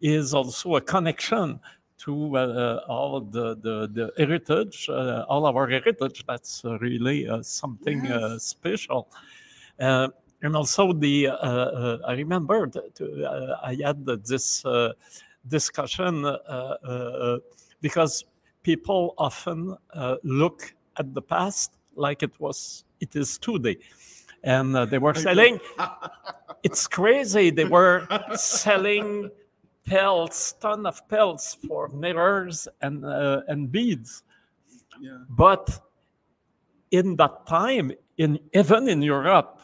is 0.00 0.34
also 0.34 0.76
a 0.76 0.80
connection 0.80 1.60
to 1.98 2.36
uh, 2.36 2.80
all 2.88 3.20
the, 3.20 3.56
the, 3.56 3.88
the 3.92 4.12
heritage, 4.16 4.88
uh, 4.88 5.24
all 5.28 5.44
our 5.46 5.68
heritage. 5.68 6.24
That's 6.28 6.64
uh, 6.64 6.78
really 6.78 7.28
uh, 7.28 7.42
something 7.42 8.06
uh, 8.06 8.34
Yes. 8.34 8.44
special. 8.44 9.08
Uh, 9.80 10.08
and 10.42 10.54
also 10.54 10.92
the, 10.92 11.26
uh, 11.26 11.32
uh, 11.32 11.98
I 12.06 12.12
remember 12.12 12.68
that 12.68 13.00
uh, 13.00 13.56
I 13.66 13.76
had 13.84 14.06
this 14.24 14.64
uh, 14.64 14.92
discussion 15.48 16.24
uh, 16.24 16.28
uh, 16.28 17.38
because 17.80 18.24
people 18.62 19.14
often 19.18 19.76
uh, 19.92 20.16
look 20.22 20.72
at 20.98 21.12
the 21.14 21.22
past 21.22 21.72
like 21.96 22.22
it 22.22 22.38
was, 22.38 22.84
it 23.00 23.16
is 23.16 23.38
today. 23.38 23.76
And 24.44 24.76
uh, 24.76 24.84
they 24.84 24.98
were 24.98 25.14
selling, 25.14 25.58
it's 26.62 26.86
crazy. 26.86 27.50
They 27.50 27.64
were 27.64 28.06
selling 28.34 29.30
pelts, 29.84 30.52
ton 30.60 30.86
of 30.86 31.06
pelts 31.08 31.56
for 31.66 31.88
mirrors 31.88 32.68
and 32.82 33.04
uh, 33.04 33.42
and 33.48 33.70
beads. 33.70 34.22
yeah 35.00 35.18
But 35.28 35.80
in 36.90 37.16
that 37.16 37.46
time, 37.46 37.92
in 38.16 38.38
even 38.52 38.88
in 38.88 39.02
Europe, 39.02 39.60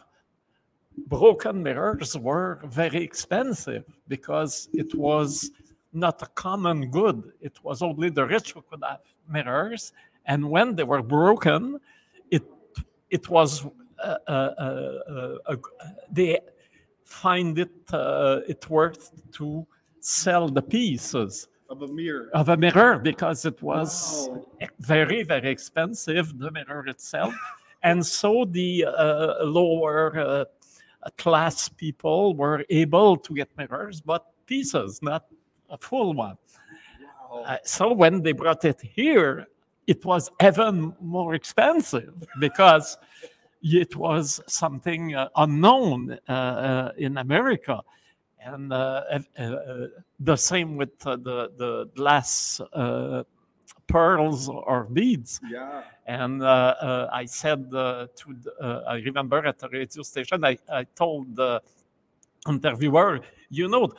broken 1.07 1.61
mirrors 1.63 2.17
were 2.17 2.61
very 2.65 3.03
expensive 3.03 3.85
because 4.07 4.69
it 4.73 4.93
was 4.95 5.51
not 5.93 6.21
a 6.21 6.27
common 6.27 6.91
good. 6.91 7.31
It 7.41 7.63
was 7.63 7.81
only 7.81 8.09
the 8.09 8.25
rich 8.25 8.53
who 8.53 8.61
could 8.61 8.83
have 8.83 9.01
mirrors, 9.29 9.93
and 10.25 10.49
when 10.49 10.75
they 10.75 10.83
were 10.83 11.03
broken, 11.03 11.79
it 12.31 12.43
it 13.09 13.29
was 13.29 13.65
uh, 14.03 14.17
uh, 14.27 14.31
uh, 14.31 15.29
uh, 15.47 15.55
they 16.11 16.39
find 17.05 17.57
it 17.59 17.71
uh, 17.93 18.41
it 18.47 18.69
worth 18.69 19.11
to 19.33 19.65
sell 20.01 20.49
the 20.49 20.61
pieces 20.61 21.47
of 21.69 21.81
a 21.81 21.87
mirror. 21.87 22.29
of 22.33 22.49
a 22.49 22.57
mirror 22.57 22.99
because 22.99 23.45
it 23.45 23.61
was 23.61 24.27
Wow. 24.31 24.45
very 24.79 25.23
very 25.23 25.49
expensive 25.49 26.37
the 26.37 26.51
mirror 26.51 26.85
itself. 26.87 27.33
And 27.83 28.03
so 28.05 28.45
the 28.45 28.85
uh, 28.85 29.43
lower 29.45 30.17
uh, 30.17 30.45
class 31.17 31.69
people 31.69 32.35
were 32.35 32.65
able 32.69 33.15
to 33.17 33.33
get 33.33 33.49
mirrors 33.57 34.01
but 34.01 34.25
pieces 34.47 35.01
not 35.01 35.25
a 35.69 35.77
full 35.77 36.13
one. 36.13 36.37
Uh, 37.45 37.57
so 37.63 37.93
when 37.93 38.21
they 38.23 38.31
brought 38.31 38.65
it 38.65 38.81
here 38.81 39.45
it 39.87 40.03
was 40.03 40.31
even 40.41 40.95
more 40.99 41.35
expensive 41.35 42.13
because 42.39 42.97
it 43.65 43.95
was 43.95 44.39
something 44.47 45.15
uh, 45.15 45.27
unknown 45.37 46.17
uh, 46.29 46.31
uh, 46.31 46.91
in 46.97 47.17
america 47.17 47.81
and 48.39 48.71
uh, 48.71 49.01
uh, 49.11 49.43
uh, 49.43 49.87
the 50.19 50.35
same 50.35 50.77
with 50.77 50.93
uh, 51.05 51.15
the 51.15 51.49
the 51.57 51.89
glass 51.95 52.61
uh, 52.73 53.23
pearls 53.87 54.49
or 54.49 54.85
beads. 54.85 55.39
yeah 55.49 55.81
And 56.07 56.43
uh, 56.43 56.45
uh, 56.45 57.09
I 57.11 57.25
said 57.25 57.61
uh, 57.73 58.07
to, 58.19 58.27
the, 58.43 58.51
uh, 58.61 58.93
I 58.93 58.95
remember 59.09 59.45
at 59.47 59.57
the 59.57 59.69
radio 59.69 60.03
station, 60.03 60.45
I, 60.45 60.57
I 60.69 60.83
told 60.95 61.35
the 61.35 61.61
interviewer, 62.47 63.21
you 63.49 63.67
know, 63.67 63.89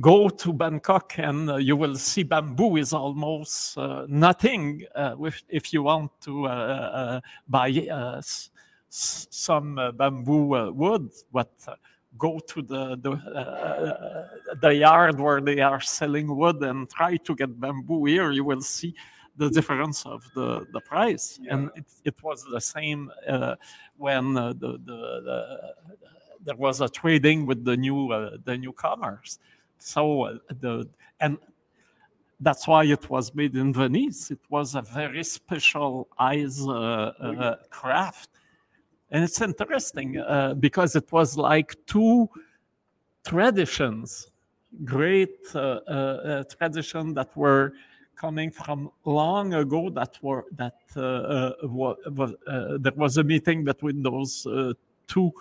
go 0.00 0.28
to 0.28 0.52
Bangkok 0.52 1.18
and 1.18 1.50
uh, 1.50 1.56
you 1.56 1.76
will 1.76 1.94
see 1.94 2.24
bamboo 2.24 2.76
is 2.76 2.92
almost 2.92 3.78
uh, 3.78 4.06
nothing 4.08 4.84
uh, 4.94 5.14
with, 5.16 5.42
if 5.48 5.72
you 5.72 5.82
want 5.84 6.10
to 6.22 6.46
uh, 6.46 6.50
uh, 6.50 7.20
buy 7.48 7.70
uh, 7.70 8.20
some 8.88 9.78
uh, 9.78 9.92
bamboo 9.92 10.54
uh, 10.54 10.70
wood, 10.70 11.10
but 11.32 11.52
uh, 11.68 11.74
go 12.16 12.38
to 12.38 12.62
the 12.62 12.96
the, 12.96 13.12
uh, 13.12 14.54
the 14.60 14.74
yard 14.74 15.18
where 15.18 15.40
they 15.40 15.60
are 15.60 15.80
selling 15.80 16.36
wood 16.36 16.62
and 16.62 16.88
try 16.90 17.16
to 17.16 17.34
get 17.34 17.60
bamboo 17.60 18.04
here. 18.04 18.30
You 18.30 18.44
will 18.44 18.62
see 18.62 18.94
the 19.36 19.50
difference 19.50 20.06
of 20.06 20.22
the, 20.34 20.64
the 20.72 20.80
price. 20.80 21.40
And 21.50 21.70
it, 21.74 21.84
it 22.04 22.22
was 22.22 22.44
the 22.44 22.60
same 22.60 23.10
uh, 23.28 23.56
when 23.96 24.36
uh, 24.36 24.52
the, 24.52 24.78
the, 24.84 24.96
the, 25.24 25.74
there 26.44 26.56
was 26.56 26.80
a 26.80 26.88
trading 26.88 27.46
with 27.46 27.64
the 27.64 27.76
new 27.76 28.12
uh, 28.12 28.36
the 28.44 28.56
newcomers. 28.56 29.38
So 29.78 30.38
the 30.60 30.88
and 31.20 31.38
that's 32.40 32.66
why 32.66 32.84
it 32.84 33.08
was 33.08 33.34
made 33.34 33.56
in 33.56 33.72
Venice. 33.72 34.30
It 34.30 34.40
was 34.50 34.74
a 34.74 34.82
very 34.82 35.24
specialized 35.24 36.68
uh, 36.68 36.72
uh, 36.72 37.56
craft, 37.70 38.30
and 39.10 39.22
it's 39.24 39.40
interesting 39.40 40.18
uh, 40.18 40.54
because 40.54 40.96
it 40.96 41.10
was 41.12 41.36
like 41.36 41.74
two 41.86 42.28
traditions 43.24 44.28
great 44.84 45.38
uh, 45.54 46.42
tradition 46.58 47.14
that 47.14 47.36
were 47.36 47.72
coming 48.16 48.50
from 48.50 48.90
long 49.04 49.54
ago 49.54 49.90
that 49.90 50.16
were 50.22 50.44
that 50.52 50.80
uh, 50.96 51.00
uh, 51.00 51.52
was, 51.64 52.34
uh, 52.46 52.78
there 52.80 52.92
was 52.96 53.16
a 53.18 53.24
meeting 53.24 53.64
between 53.64 54.02
those 54.02 54.46
two 55.06 55.32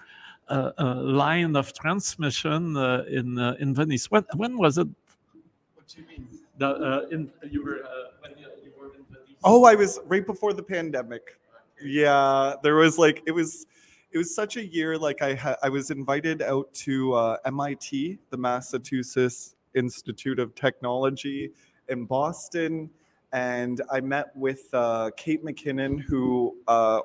line 0.50 1.56
of 1.56 1.74
transmission 1.74 2.78
uh, 2.78 3.04
in 3.10 3.40
uh, 3.40 3.56
in 3.60 3.74
Venice. 3.74 4.12
When 4.12 4.26
when 4.36 4.58
was 4.58 4.78
it? 4.78 4.88
What 5.76 5.88
do 5.88 6.02
you 6.02 6.08
mean? 6.08 6.28
The 6.58 6.68
uh, 6.68 7.08
in 7.12 7.32
you 7.50 7.64
were 7.64 7.84
uh, 7.84 8.12
when 8.20 8.38
you, 8.38 8.48
you 8.64 8.72
were 8.78 8.94
in 8.96 9.04
Venice. 9.10 9.36
Oh, 9.44 9.66
I 9.66 9.76
was 9.76 10.00
right 10.06 10.26
before 10.26 10.54
the 10.54 10.64
pandemic. 10.64 11.38
Yeah, 11.84 12.56
there 12.64 12.76
was 12.76 12.98
like 12.98 13.24
it 13.26 13.32
was 13.32 13.66
it 14.12 14.18
was 14.18 14.34
such 14.34 14.58
a 14.58 14.66
year 14.66 14.98
like 14.98 15.22
I 15.22 15.34
had 15.34 15.58
I 15.64 15.70
was 15.70 15.92
invited 15.92 16.42
out 16.42 16.74
to 16.86 17.14
uh, 17.14 17.38
MIT, 17.46 18.20
the 18.30 18.38
Massachusetts 18.38 19.56
Institute 19.74 20.40
of 20.40 20.54
Technology 20.56 21.52
in 21.90 22.06
Boston 22.06 22.90
and 23.34 23.82
I 23.92 24.00
met 24.00 24.34
with 24.36 24.70
uh, 24.74 25.10
Kate 25.18 25.44
McKinnon 25.44 26.00
who 26.00 26.56
uh, 26.68 27.00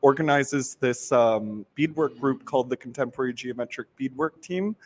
organizes 0.00 0.76
this 0.80 1.12
um, 1.12 1.64
beadwork 1.74 2.18
group 2.18 2.44
called 2.44 2.68
the 2.70 2.76
Contemporary 2.76 3.32
Geometric 3.32 3.88
Beadwork 3.96 4.40
Team. 4.42 4.76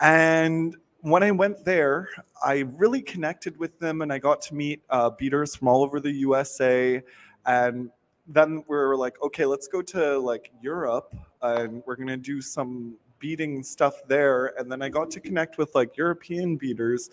And 0.00 0.76
when 1.00 1.22
I 1.22 1.30
went 1.30 1.64
there, 1.64 2.08
I 2.42 2.64
really 2.76 3.02
connected 3.02 3.56
with 3.56 3.78
them 3.78 4.02
and 4.02 4.12
I 4.12 4.18
got 4.18 4.42
to 4.42 4.54
meet 4.54 4.82
uh, 4.90 5.10
beaders 5.10 5.56
from 5.56 5.68
all 5.68 5.82
over 5.82 6.00
the 6.00 6.12
USA. 6.12 7.02
And 7.46 7.90
then 8.26 8.64
we 8.68 8.76
were 8.76 8.96
like, 8.96 9.20
okay, 9.22 9.46
let's 9.46 9.66
go 9.66 9.82
to 9.82 10.18
like 10.18 10.50
Europe 10.60 11.14
and 11.42 11.82
we're 11.86 11.96
going 11.96 12.08
to 12.08 12.16
do 12.16 12.40
some 12.40 12.94
beading 13.18 13.62
stuff 13.62 13.94
there. 14.08 14.58
And 14.58 14.70
then 14.70 14.82
I 14.82 14.88
got 14.88 15.10
to 15.12 15.20
connect 15.20 15.58
with 15.58 15.74
like 15.74 15.96
European 15.96 16.56
beaders 16.56 17.10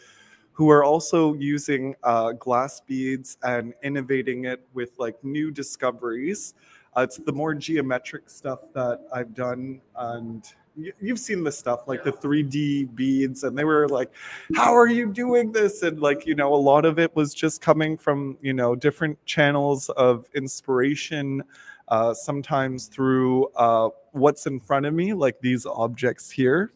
who 0.51 0.69
are 0.69 0.83
also 0.83 1.35
using 1.35 1.95
uh, 2.03 2.31
glass 2.31 2.81
beads 2.81 3.37
and 3.43 3.73
innovating 3.83 4.45
it 4.45 4.65
with 4.73 4.91
like 4.97 5.15
new 5.23 5.51
discoveries. 5.51 6.55
Uh, 6.97 7.01
it's 7.03 7.17
the 7.17 7.31
more 7.31 7.53
geometric 7.53 8.29
stuff 8.29 8.59
that 8.73 9.01
I've 9.13 9.35
done, 9.35 9.81
and 9.95 10.43
y- 10.75 10.91
you've 10.99 11.19
seen 11.19 11.43
the 11.43 11.51
stuff 11.51 11.87
like 11.87 12.03
the 12.03 12.11
3D 12.11 12.95
beads, 12.95 13.43
and 13.43 13.55
they 13.55 13.65
were 13.65 13.87
like, 13.87 14.11
"How 14.55 14.75
are 14.75 14.87
you 14.87 15.13
doing 15.13 15.51
this?" 15.51 15.83
And 15.83 15.99
like 15.99 16.25
you 16.25 16.33
know, 16.33 16.53
a 16.53 16.55
lot 16.55 16.85
of 16.85 16.97
it 16.97 17.15
was 17.15 17.35
just 17.35 17.61
coming 17.61 17.97
from 17.97 18.37
you 18.41 18.53
know 18.53 18.75
different 18.75 19.23
channels 19.25 19.89
of 19.89 20.25
inspiration. 20.33 21.43
Uh, 21.89 22.13
sometimes 22.13 22.87
through 22.87 23.47
uh, 23.55 23.89
what's 24.11 24.45
in 24.47 24.59
front 24.59 24.85
of 24.85 24.93
me, 24.93 25.13
like 25.13 25.39
these 25.39 25.65
objects 25.65 26.31
here, 26.31 26.73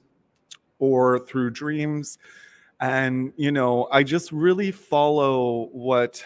or 0.79 1.19
through 1.19 1.49
dreams 1.49 2.17
and 2.81 3.31
you 3.37 3.51
know 3.51 3.87
i 3.91 4.01
just 4.01 4.31
really 4.31 4.71
follow 4.71 5.69
what 5.71 6.23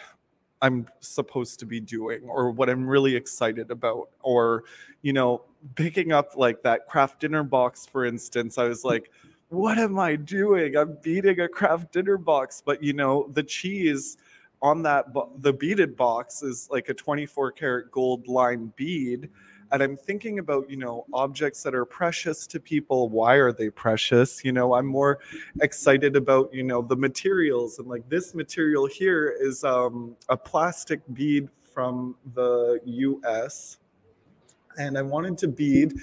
i'm 0.65 0.87
supposed 0.99 1.59
to 1.59 1.65
be 1.65 1.79
doing 1.79 2.21
or 2.27 2.51
what 2.51 2.69
i'm 2.69 2.85
really 2.85 3.15
excited 3.15 3.71
about 3.71 4.09
or 4.21 4.63
you 5.01 5.13
know 5.13 5.41
picking 5.75 6.11
up 6.11 6.35
like 6.35 6.61
that 6.61 6.87
Kraft 6.87 7.19
Dinner 7.21 7.43
box 7.43 7.85
for 7.85 8.05
instance 8.05 8.57
i 8.57 8.63
was 8.63 8.83
like 8.83 9.11
what 9.49 9.77
am 9.77 9.99
i 9.99 10.15
doing? 10.15 10.75
I'm 10.75 10.97
beading 11.01 11.39
a 11.39 11.47
Kraft 11.47 11.93
Dinner 11.93 12.17
box. 12.17 12.61
But 12.65 12.83
you 12.83 12.93
know 12.93 13.29
the 13.33 13.43
cheese 13.43 14.17
on 14.61 14.81
that 14.83 15.05
the 15.39 15.53
beaded 15.53 15.95
box 15.95 16.41
is 16.41 16.67
like 16.71 16.89
a 16.89 16.93
24 16.93 17.51
karat 17.51 17.91
gold 17.91 18.27
line 18.27 18.71
bead 18.75 19.29
and 19.71 19.81
i'm 19.81 19.97
thinking 19.97 20.39
about 20.39 20.69
you 20.69 20.77
know 20.77 21.05
objects 21.13 21.63
that 21.63 21.73
are 21.75 21.85
precious 21.85 22.47
to 22.47 22.59
people. 22.59 23.09
Why 23.09 23.35
are 23.35 23.51
they 23.51 23.69
precious? 23.69 24.43
You 24.43 24.51
know 24.51 24.75
i'm 24.75 24.85
more 24.85 25.19
excited 25.61 26.15
about 26.15 26.53
you 26.53 26.63
know 26.63 26.81
the 26.81 26.95
materials. 26.95 27.79
And 27.79 27.87
like 27.87 28.07
this 28.09 28.33
material 28.33 28.85
here 28.85 29.35
is 29.39 29.63
um, 29.63 30.15
a 30.29 30.37
plastic 30.37 31.01
bead 31.13 31.49
from 31.73 32.15
the 32.33 32.79
us 33.25 33.77
and 34.77 34.97
i 34.97 35.01
wanted 35.01 35.37
to 35.37 35.47
bead 35.47 35.93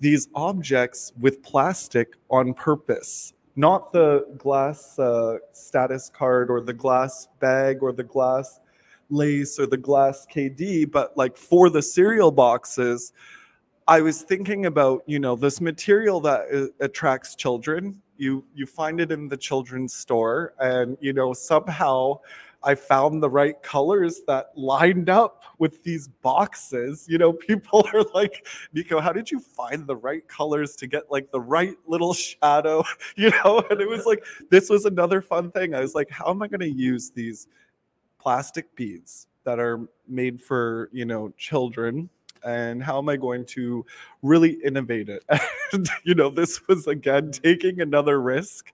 these 0.00 0.28
objects 0.34 1.12
with 1.18 1.42
plastic 1.42 2.14
on 2.30 2.54
purpose 2.54 3.34
not 3.56 3.92
the 3.92 4.24
glass 4.38 4.96
uh, 5.00 5.36
status 5.52 6.08
card 6.14 6.48
or 6.48 6.60
the 6.60 6.72
glass 6.72 7.26
bag 7.40 7.82
or 7.82 7.92
the 7.92 8.04
glass 8.04 8.60
lace 9.10 9.58
or 9.58 9.66
the 9.66 9.76
glass 9.76 10.26
KD, 10.32 10.90
but 10.90 11.16
like 11.16 11.36
for 11.36 11.70
the 11.70 11.82
cereal 11.82 12.30
boxes, 12.30 13.12
I 13.86 14.02
was 14.02 14.22
thinking 14.22 14.66
about 14.66 15.02
you 15.06 15.18
know 15.18 15.34
this 15.34 15.60
material 15.60 16.20
that 16.20 16.46
uh, 16.52 16.84
attracts 16.84 17.34
children. 17.34 18.00
You 18.16 18.44
you 18.54 18.66
find 18.66 19.00
it 19.00 19.10
in 19.10 19.28
the 19.28 19.36
children's 19.36 19.94
store, 19.94 20.54
and 20.58 20.98
you 21.00 21.12
know 21.12 21.32
somehow 21.32 22.20
I 22.62 22.74
found 22.74 23.22
the 23.22 23.30
right 23.30 23.60
colors 23.62 24.22
that 24.26 24.50
lined 24.56 25.08
up 25.08 25.44
with 25.58 25.82
these 25.84 26.08
boxes. 26.08 27.06
You 27.08 27.18
know, 27.18 27.32
people 27.48 27.86
are 27.94 28.02
like, 28.14 28.46
Nico, 28.72 29.00
how 29.00 29.12
did 29.12 29.30
you 29.30 29.40
find 29.40 29.86
the 29.86 29.96
right 29.96 30.26
colors 30.28 30.74
to 30.76 30.86
get 30.86 31.10
like 31.10 31.30
the 31.30 31.40
right 31.40 31.76
little 31.86 32.12
shadow? 32.12 32.84
You 33.16 33.30
know, 33.30 33.64
and 33.70 33.80
it 33.80 33.88
was 33.88 34.06
like 34.06 34.24
this 34.50 34.70
was 34.70 34.84
another 34.84 35.20
fun 35.20 35.50
thing. 35.50 35.74
I 35.74 35.80
was 35.80 35.94
like, 35.94 36.10
how 36.10 36.30
am 36.30 36.42
I 36.42 36.48
going 36.48 36.60
to 36.60 36.70
use 36.70 37.10
these 37.10 37.48
plastic 38.18 38.74
beads 38.74 39.26
that 39.44 39.58
are 39.58 39.88
made 40.06 40.40
for 40.40 40.90
you 40.92 41.04
know 41.04 41.32
children 41.36 42.08
and 42.44 42.82
how 42.82 42.98
am 42.98 43.08
i 43.08 43.16
going 43.16 43.44
to 43.44 43.84
really 44.22 44.58
innovate 44.64 45.08
it? 45.08 45.24
And 45.72 45.88
you 46.04 46.14
know 46.14 46.30
this 46.30 46.66
was 46.68 46.86
again 46.86 47.30
mm-hmm. 47.30 47.42
taking 47.42 47.80
another 47.80 48.20
risk 48.20 48.72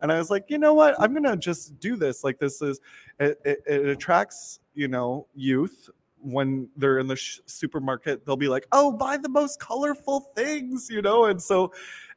and 0.00 0.10
i 0.10 0.18
was 0.18 0.30
like 0.30 0.46
you 0.48 0.58
know 0.58 0.74
what? 0.74 0.94
I'm 0.98 1.12
gonna 1.14 1.36
just 1.36 1.78
do 1.80 1.96
this. 1.96 2.24
Like 2.24 2.38
this 2.38 2.62
is 2.62 2.80
it, 3.18 3.40
it, 3.44 3.62
it 3.66 3.86
attracts 3.86 4.60
you 4.74 4.88
know 4.88 5.26
youth 5.34 5.90
when 6.22 6.68
they're 6.76 6.98
in 6.98 7.06
the 7.06 7.16
sh- 7.16 7.40
supermarket 7.46 8.24
they'll 8.26 8.36
be 8.36 8.48
like 8.48 8.66
oh 8.72 8.92
buy 8.92 9.16
the 9.16 9.28
most 9.28 9.58
colorful 9.58 10.20
things 10.36 10.88
you 10.90 11.00
know 11.00 11.24
and 11.26 11.40
so 11.40 11.72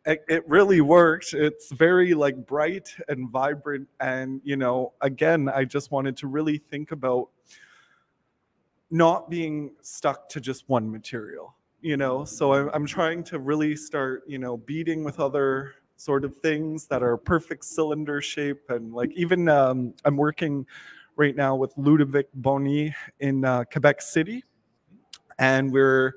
it, 0.06 0.24
it 0.28 0.48
really 0.48 0.82
worked 0.82 1.34
it's 1.34 1.72
very 1.72 2.14
like 2.14 2.36
bright 2.46 2.94
and 3.08 3.30
vibrant 3.30 3.88
and 4.00 4.42
you 4.44 4.58
know 4.58 4.94
again 5.02 5.50
i 5.50 5.64
just 5.64 5.92
wanted 5.92 6.18
to 6.18 6.28
really 6.28 6.58
think 6.58 6.92
about 6.92 7.30
not 8.92 9.30
being 9.30 9.72
stuck 9.82 10.30
to 10.30 10.40
just 10.42 10.68
one 10.68 10.92
material 10.92 11.56
you 11.84 11.98
know? 11.98 12.24
So 12.24 12.54
I'm, 12.54 12.70
I'm 12.74 12.86
trying 12.88 13.24
to 13.26 13.38
really 13.38 13.76
start 13.76 14.24
you 14.26 14.40
know 14.40 14.58
beading 14.58 15.04
with 15.04 15.20
other 15.20 15.76
sort 15.98 16.26
of 16.26 16.36
things 16.42 16.88
that 16.88 17.04
are 17.04 17.18
perfect 17.18 17.64
cylinder 17.64 18.20
shape 18.22 18.62
and 18.70 18.94
like 18.94 19.12
even 19.16 19.48
um, 19.48 19.94
i'm 20.06 20.18
working 20.18 20.66
right 21.16 21.36
now 21.36 21.56
with 21.56 21.72
Ludovic 21.78 22.28
Boney 22.34 22.94
in 23.20 23.46
uh, 23.46 23.64
quebec 23.72 24.02
city 24.02 24.44
and 25.38 25.72
we're 25.72 26.16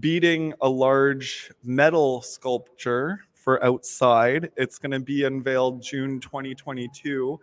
beading 0.00 0.54
a 0.60 0.68
large 0.68 1.50
metal 1.62 2.22
sculpture 2.22 3.20
for 3.34 3.62
outside. 3.64 4.50
It's 4.56 4.78
going 4.78 4.92
to 4.92 5.00
be 5.00 5.24
unveiled 5.24 5.82
june 5.82 6.20
2022 6.20 7.38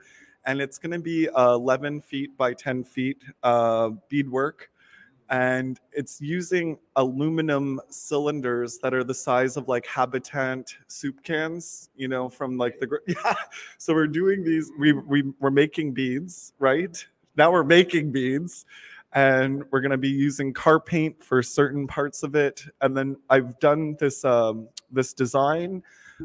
and 0.45 0.61
it's 0.61 0.77
going 0.77 0.91
to 0.91 0.99
be 0.99 1.29
uh, 1.29 1.53
11 1.53 2.01
feet 2.01 2.35
by 2.37 2.53
10 2.53 2.83
feet 2.83 3.21
uh, 3.43 3.89
beadwork. 4.09 4.71
And 5.29 5.79
it's 5.91 6.19
using 6.19 6.79
aluminum 6.95 7.79
cylinders 7.89 8.79
that 8.79 8.95
are 8.95 9.03
the 9.03 9.13
size 9.13 9.57
of 9.57 9.67
like 9.67 9.85
habitant 9.85 10.77
soup 10.87 11.21
cans 11.23 11.89
you 11.95 12.07
know 12.07 12.29
from 12.29 12.57
like 12.57 12.79
the 12.79 12.99
yeah. 13.07 13.35
So 13.77 13.93
we're 13.93 14.07
doing 14.07 14.43
these 14.43 14.71
we, 14.79 14.93
we 14.93 15.31
we're 15.39 15.51
making 15.51 15.93
beads 15.93 16.53
right? 16.57 17.05
Now 17.37 17.51
we're 17.51 17.63
making 17.63 18.11
beads 18.11 18.65
and 19.13 19.63
we're 19.71 19.81
going 19.81 19.91
to 19.91 19.97
be 19.97 20.09
using 20.09 20.53
car 20.53 20.79
paint 20.79 21.23
for 21.23 21.41
certain 21.41 21.87
parts 21.87 22.23
of 22.23 22.35
it. 22.35 22.63
And 22.81 22.95
then 22.95 23.17
i've 23.29 23.59
done 23.59 23.95
this 23.99 24.23
um, 24.23 24.67
this 24.91 25.13
design 25.13 25.83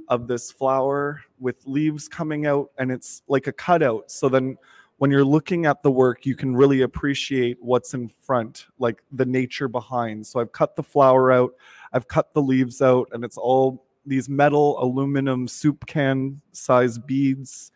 of 0.08 0.26
this 0.26 0.50
flower 0.50 1.22
with 1.38 1.56
leaves 1.66 2.08
coming 2.08 2.46
out 2.46 2.70
and 2.78 2.90
it's 2.90 3.22
like 3.28 3.46
a 3.46 3.52
cutout. 3.52 4.10
So 4.10 4.28
then 4.28 4.56
when 4.98 5.10
you're 5.10 5.24
looking 5.24 5.66
at 5.66 5.82
the 5.82 5.90
work 5.90 6.26
you 6.26 6.34
can 6.34 6.54
really 6.54 6.82
appreciate 6.82 7.56
what's 7.60 7.94
in 7.94 8.08
front 8.20 8.66
like 8.78 9.02
the 9.12 9.26
nature 9.26 9.68
behind. 9.68 10.26
So 10.26 10.40
i've 10.40 10.52
cut 10.52 10.76
the 10.76 10.82
flower 10.82 11.32
out 11.32 11.54
i've 11.92 12.08
cut 12.08 12.34
the 12.34 12.42
leaves 12.42 12.82
out 12.82 13.08
and 13.12 13.24
it's 13.24 13.38
all 13.38 13.86
these 14.06 14.28
metal 14.28 14.82
aluminum 14.82 15.48
soup 15.48 15.86
can 15.86 16.40
size 16.52 16.98
beads 16.98 17.72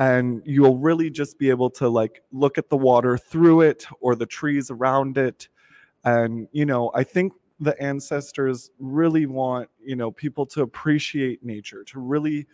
and 0.00 0.40
you'll 0.46 0.78
really 0.78 1.10
just 1.10 1.38
be 1.38 1.50
able 1.50 1.68
to 1.68 1.86
like 1.86 2.22
look 2.32 2.56
at 2.56 2.70
the 2.70 2.76
water 2.76 3.18
through 3.18 3.60
it 3.60 3.86
or 4.00 4.16
the 4.16 4.24
trees 4.24 4.70
around 4.70 5.18
it. 5.18 5.48
And 6.04 6.48
you 6.52 6.64
know 6.64 6.90
i 6.94 7.04
think 7.04 7.34
the 7.60 7.80
ancestors 7.80 8.70
really 8.78 9.26
want 9.26 9.68
you 9.84 9.94
know 9.94 10.10
people 10.10 10.46
to 10.46 10.62
appreciate 10.62 11.44
nature 11.44 11.84
to 11.84 12.00
really 12.00 12.46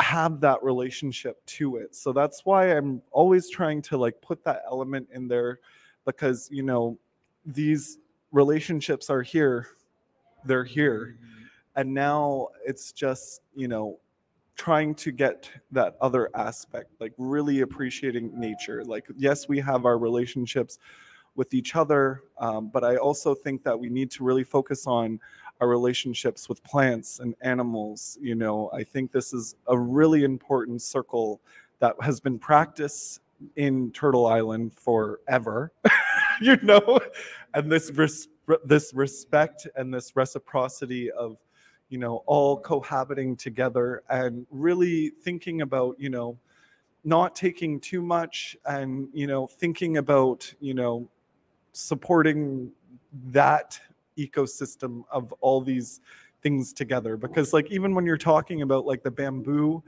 have 0.00 0.40
that 0.40 0.60
relationship 0.62 1.44
to 1.44 1.76
it. 1.76 1.94
So 1.94 2.12
that's 2.12 2.44
why 2.44 2.76
i'm 2.76 3.02
always 3.12 3.48
trying 3.48 3.82
to 3.82 3.96
like 3.96 4.20
put 4.20 4.42
that 4.44 4.62
element 4.66 5.08
in 5.14 5.28
there 5.28 5.60
because 6.04 6.48
you 6.50 6.64
know 6.64 6.98
these 7.46 7.98
relationships 8.32 9.08
are 9.10 9.22
here 9.22 9.68
they're 10.44 10.64
here. 10.64 11.14
Mm-hmm. 11.14 11.44
And 11.76 11.94
now 11.94 12.48
it's 12.66 12.92
just 12.92 13.42
you 13.54 13.68
know 13.68 14.00
trying 14.60 14.94
to 14.94 15.10
get 15.10 15.48
that 15.70 15.96
other 16.02 16.28
aspect, 16.34 16.90
like 17.00 17.14
really 17.16 17.62
appreciating 17.62 18.30
nature. 18.38 18.84
Like, 18.84 19.06
yes, 19.16 19.48
we 19.48 19.58
have 19.60 19.86
our 19.86 19.96
relationships 19.96 20.78
with 21.34 21.54
each 21.54 21.76
other, 21.76 22.24
um, 22.36 22.68
but 22.68 22.84
I 22.84 22.96
also 22.96 23.34
think 23.34 23.64
that 23.64 23.80
we 23.80 23.88
need 23.88 24.10
to 24.10 24.22
really 24.22 24.44
focus 24.44 24.86
on 24.86 25.18
our 25.62 25.68
relationships 25.68 26.46
with 26.46 26.62
plants 26.62 27.20
and 27.20 27.34
animals. 27.40 28.18
You 28.20 28.34
know, 28.34 28.70
I 28.74 28.84
think 28.84 29.12
this 29.12 29.32
is 29.32 29.56
a 29.66 29.78
really 29.78 30.24
important 30.24 30.82
circle 30.82 31.40
that 31.78 31.96
has 32.02 32.20
been 32.20 32.38
practiced 32.38 33.20
in 33.56 33.90
Turtle 33.92 34.26
Island 34.26 34.74
forever, 34.74 35.72
you 36.42 36.58
know, 36.62 37.00
and 37.54 37.72
this 37.72 37.90
res- 37.92 38.28
this 38.66 38.92
respect 38.92 39.66
and 39.74 39.94
this 39.94 40.14
reciprocity 40.14 41.10
of 41.12 41.38
you 41.90 41.98
know 41.98 42.22
all 42.26 42.56
cohabiting 42.56 43.36
together 43.36 44.02
and 44.08 44.46
really 44.50 45.10
thinking 45.22 45.60
about 45.60 45.96
you 45.98 46.08
know 46.08 46.38
not 47.04 47.34
taking 47.34 47.80
too 47.80 48.00
much 48.00 48.56
and 48.64 49.08
you 49.12 49.26
know 49.26 49.46
thinking 49.46 49.98
about 49.98 50.52
you 50.60 50.72
know 50.72 51.06
supporting 51.72 52.70
that 53.26 53.78
ecosystem 54.18 55.02
of 55.10 55.32
all 55.40 55.60
these 55.60 56.00
things 56.42 56.72
together. 56.72 57.16
Because 57.16 57.52
like 57.52 57.70
even 57.70 57.94
when 57.94 58.06
you're 58.06 58.16
talking 58.16 58.62
about 58.62 58.86
like 58.86 59.02
the 59.02 59.10
bamboo 59.10 59.82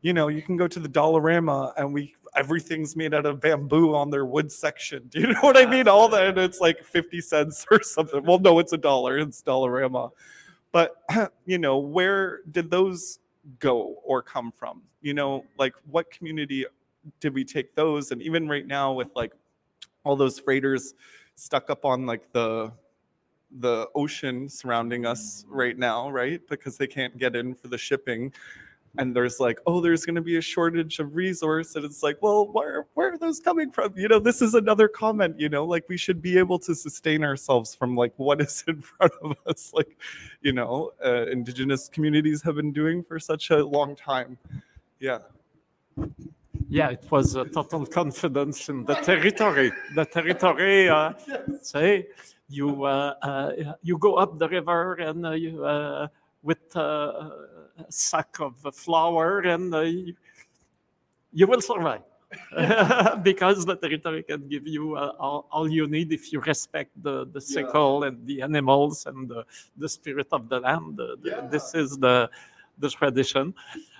you 0.00 0.12
know 0.12 0.28
you 0.28 0.40
can 0.40 0.56
go 0.56 0.68
to 0.68 0.78
the 0.78 0.88
dollarama 0.88 1.72
and 1.76 1.92
we 1.92 2.14
everything's 2.36 2.94
made 2.94 3.12
out 3.12 3.26
of 3.26 3.40
bamboo 3.40 3.94
on 3.94 4.10
their 4.10 4.24
wood 4.24 4.50
section. 4.52 5.02
Do 5.10 5.20
you 5.20 5.26
know 5.32 5.40
what 5.40 5.56
i 5.56 5.66
mean? 5.66 5.88
All 5.88 6.08
that 6.08 6.28
and 6.28 6.38
it's 6.38 6.60
like 6.60 6.84
50 6.84 7.20
cents 7.20 7.66
or 7.70 7.82
something. 7.82 8.22
Well 8.24 8.38
no 8.38 8.58
it's 8.58 8.72
a 8.72 8.78
dollar. 8.78 9.18
It's 9.18 9.42
dollarama 9.42 10.10
but 10.72 11.02
you 11.46 11.58
know 11.58 11.78
where 11.78 12.40
did 12.50 12.70
those 12.70 13.20
go 13.58 13.96
or 14.04 14.22
come 14.22 14.52
from? 14.52 14.82
You 15.00 15.14
know 15.14 15.44
like 15.58 15.74
what 15.90 16.10
community 16.10 16.66
did 17.20 17.34
we 17.34 17.44
take 17.44 17.74
those? 17.74 18.10
And 18.10 18.20
even 18.22 18.48
right 18.48 18.66
now 18.66 18.92
with 18.92 19.08
like 19.14 19.32
all 20.04 20.16
those 20.16 20.38
freighters 20.38 20.94
stuck 21.36 21.70
up 21.70 21.84
on 21.84 22.06
like 22.06 22.32
the 22.32 22.72
the 23.60 23.88
ocean 23.94 24.46
surrounding 24.48 25.06
us 25.06 25.44
mm. 25.44 25.46
right 25.50 25.78
now 25.78 26.10
right? 26.10 26.40
Because 26.48 26.76
they 26.76 26.86
can't 26.86 27.16
get 27.16 27.34
in 27.34 27.54
for 27.54 27.68
the 27.68 27.78
shipping 27.78 28.32
and 28.96 29.14
there's 29.14 29.38
like 29.38 29.58
oh 29.66 29.80
there's 29.80 30.04
going 30.04 30.14
to 30.14 30.22
be 30.22 30.36
a 30.36 30.40
shortage 30.40 30.98
of 30.98 31.14
resource 31.14 31.76
and 31.76 31.84
it's 31.84 32.02
like 32.02 32.16
well 32.22 32.50
where 32.52 32.86
where 32.94 33.12
are 33.12 33.18
those 33.18 33.40
coming 33.40 33.70
from? 33.70 33.92
You 33.96 34.08
know 34.08 34.18
this 34.18 34.40
is 34.40 34.54
another 34.54 34.88
comment 34.88 35.38
you 35.38 35.48
know 35.48 35.64
like 35.64 35.84
we 35.88 35.96
should 35.96 36.22
be 36.22 36.38
able 36.38 36.58
to 36.60 36.74
sustain 36.74 37.22
ourselves 37.24 37.74
from 37.74 37.94
like 37.94 38.14
what 38.16 38.40
is 38.40 38.64
in 38.68 38.80
front 38.80 39.12
of 39.22 39.36
us 39.46 39.72
like 39.74 39.96
you 40.40 40.52
know 40.52 40.92
uh, 41.04 41.26
indigenous 41.26 41.88
communities 41.88 42.42
have 42.42 42.56
been 42.56 42.72
doing 42.72 43.02
for 43.02 43.18
such 43.18 43.50
a 43.50 43.64
long 43.64 43.94
time. 43.94 44.38
Yeah. 45.00 45.18
Yeah, 46.68 46.90
it 46.90 47.04
was 47.10 47.34
a 47.34 47.44
total 47.46 47.86
confidence 47.86 48.68
in 48.68 48.84
the 48.84 48.94
territory. 48.94 49.72
The 49.94 50.04
territory, 50.04 50.88
uh, 50.88 51.14
say, 51.62 52.08
you 52.48 52.84
uh, 52.84 53.14
uh, 53.22 53.74
you 53.82 53.96
go 53.98 54.14
up 54.14 54.38
the 54.38 54.48
river 54.48 54.94
and 54.94 55.26
uh, 55.26 55.30
you 55.32 55.64
uh, 55.64 56.08
with 56.42 56.74
a 56.76 57.30
sack 57.88 58.38
of 58.40 58.54
flour 58.74 59.40
and 59.40 59.74
uh, 59.74 59.80
you, 59.80 60.14
you 61.32 61.46
will 61.46 61.60
survive 61.60 62.02
because 63.22 63.64
the 63.64 63.76
territory 63.76 64.22
can 64.22 64.46
give 64.48 64.66
you 64.66 64.96
uh, 64.96 65.12
all, 65.18 65.48
all 65.50 65.68
you 65.68 65.86
need 65.86 66.12
if 66.12 66.32
you 66.32 66.40
respect 66.40 66.90
the, 67.02 67.24
the 67.32 67.40
Yeah. 67.40 67.54
sickle 67.54 68.04
and 68.04 68.26
the 68.26 68.42
animals 68.42 69.06
and 69.06 69.28
the, 69.28 69.44
the 69.76 69.88
spirit 69.88 70.28
of 70.32 70.48
the 70.48 70.60
land. 70.60 70.96
The- 70.96 71.16
the- 71.22 71.48
This 71.50 71.74
is 71.74 71.96
the 71.98 72.30
the 72.80 72.88
tradition. 72.90 73.54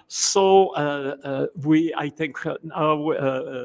So 0.06 0.68
uh, 0.76 1.16
uh, 1.24 1.46
we, 1.64 1.92
I 1.94 2.08
think 2.08 2.46
uh, 2.46 2.56
now 2.62 3.10
uh, 3.10 3.64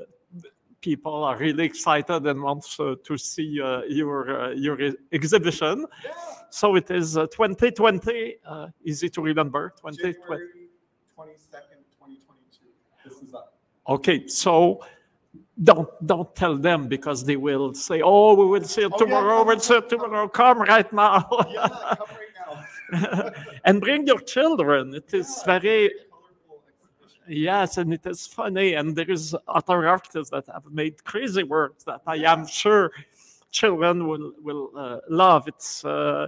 people 0.84 1.24
are 1.24 1.38
really 1.38 1.64
excited 1.66 2.28
and 2.28 2.42
want 2.44 2.66
uh, 2.80 2.96
to 3.08 3.18
see 3.18 3.50
uh, 3.62 3.82
your 4.00 4.18
uh, 4.42 4.50
your 4.52 4.78
exhibition. 5.12 5.86
So 6.50 6.76
it 6.76 6.92
is 6.92 7.18
uh, 7.18 7.26
2020. 7.28 8.36
Uh, 8.46 8.68
easy 8.86 9.10
to 9.10 9.22
remember. 9.22 9.74
2020. 9.82 10.44
22nd, 11.18 11.80
2022. 11.98 12.68
this 13.06 13.18
is 13.24 13.34
up 13.34 13.54
Okay, 13.88 14.28
so 14.28 14.80
don't 15.64 15.90
don't 16.06 16.32
tell 16.36 16.56
them 16.58 16.88
because 16.88 17.24
they 17.30 17.38
will 17.38 17.74
say, 17.74 18.02
"Oh, 18.04 18.34
we 18.36 18.46
will 18.46 18.64
see 18.74 18.82
it 18.84 18.92
Oh, 18.94 18.98
yeah, 19.00 19.06
tomorrow. 19.06 19.38
come, 19.40 19.48
we'll 19.48 19.60
see 19.60 19.76
it 19.76 19.90
come, 19.90 20.00
come. 20.00 20.10
tomorrow. 20.10 20.28
Come 20.28 20.60
right 20.74 20.92
now." 20.94 21.18
yeah 21.50 21.68
come 22.00 22.12
right 22.22 22.36
now 22.40 23.32
and 23.66 23.80
bring 23.82 24.06
your 24.12 24.20
children. 24.36 24.94
It 24.94 25.14
is 25.14 25.30
Yeah, 25.30 25.60
very. 25.60 25.92
Yes, 27.28 27.78
and 27.78 27.94
it 27.94 28.06
is 28.06 28.28
funny, 28.28 28.74
and 28.74 28.96
there 28.96 29.10
is 29.10 29.36
other 29.48 29.88
artists 29.88 30.32
that 30.32 30.46
have 30.48 30.66
made 30.72 31.04
crazy 31.06 31.44
works 31.44 31.84
that 31.86 32.02
I 32.06 32.18
am 32.18 32.46
sure 32.46 32.92
children 33.52 34.08
will 34.08 34.34
will 34.42 34.72
uh, 34.76 34.98
love. 35.10 35.48
It's 35.48 35.86
uh, 35.86 36.28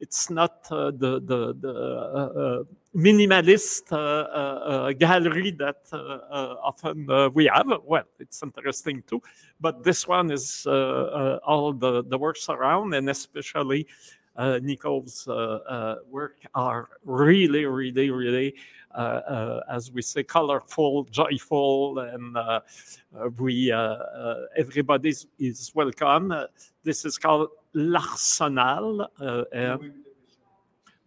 it's 0.00 0.30
not 0.30 0.66
uh, 0.70 0.90
the 0.90 1.20
the 1.20 1.54
the 1.60 1.74
uh, 1.74 2.40
uh, 2.40 2.64
minimalist 2.94 3.92
uh, 3.92 4.92
gallery 4.94 5.52
that 5.52 5.86
often 5.92 7.06
we 7.34 7.46
have. 7.46 7.66
Well, 7.84 8.04
it's 8.18 8.42
interesting 8.42 9.02
too, 9.06 9.22
but 9.60 9.84
this 9.84 10.08
one 10.08 10.32
is 10.32 10.66
all 10.66 11.72
the 11.72 12.02
the 12.02 12.18
works 12.18 12.48
around, 12.48 12.94
and 12.94 13.08
especially. 13.08 13.86
Uh, 14.34 14.58
Nico's 14.62 15.26
uh, 15.28 15.32
uh, 15.32 15.96
work 16.10 16.36
are 16.54 16.88
really, 17.04 17.66
really, 17.66 18.10
really 18.10 18.54
as 19.68 19.90
we 19.92 20.02
say, 20.02 20.22
colorful, 20.22 21.04
joyful, 21.04 21.98
and 21.98 22.36
we 23.38 23.70
uh, 23.70 23.78
uh, 23.78 24.46
everybody 24.56 25.10
is, 25.10 25.26
welcome. 25.74 26.32
Uh, 26.32 26.46
this 26.82 27.04
is 27.04 27.18
called 27.18 27.48
l'Arsenal, 27.74 29.08
uh, 29.20 29.44
and 29.52 29.80
division 29.80 29.94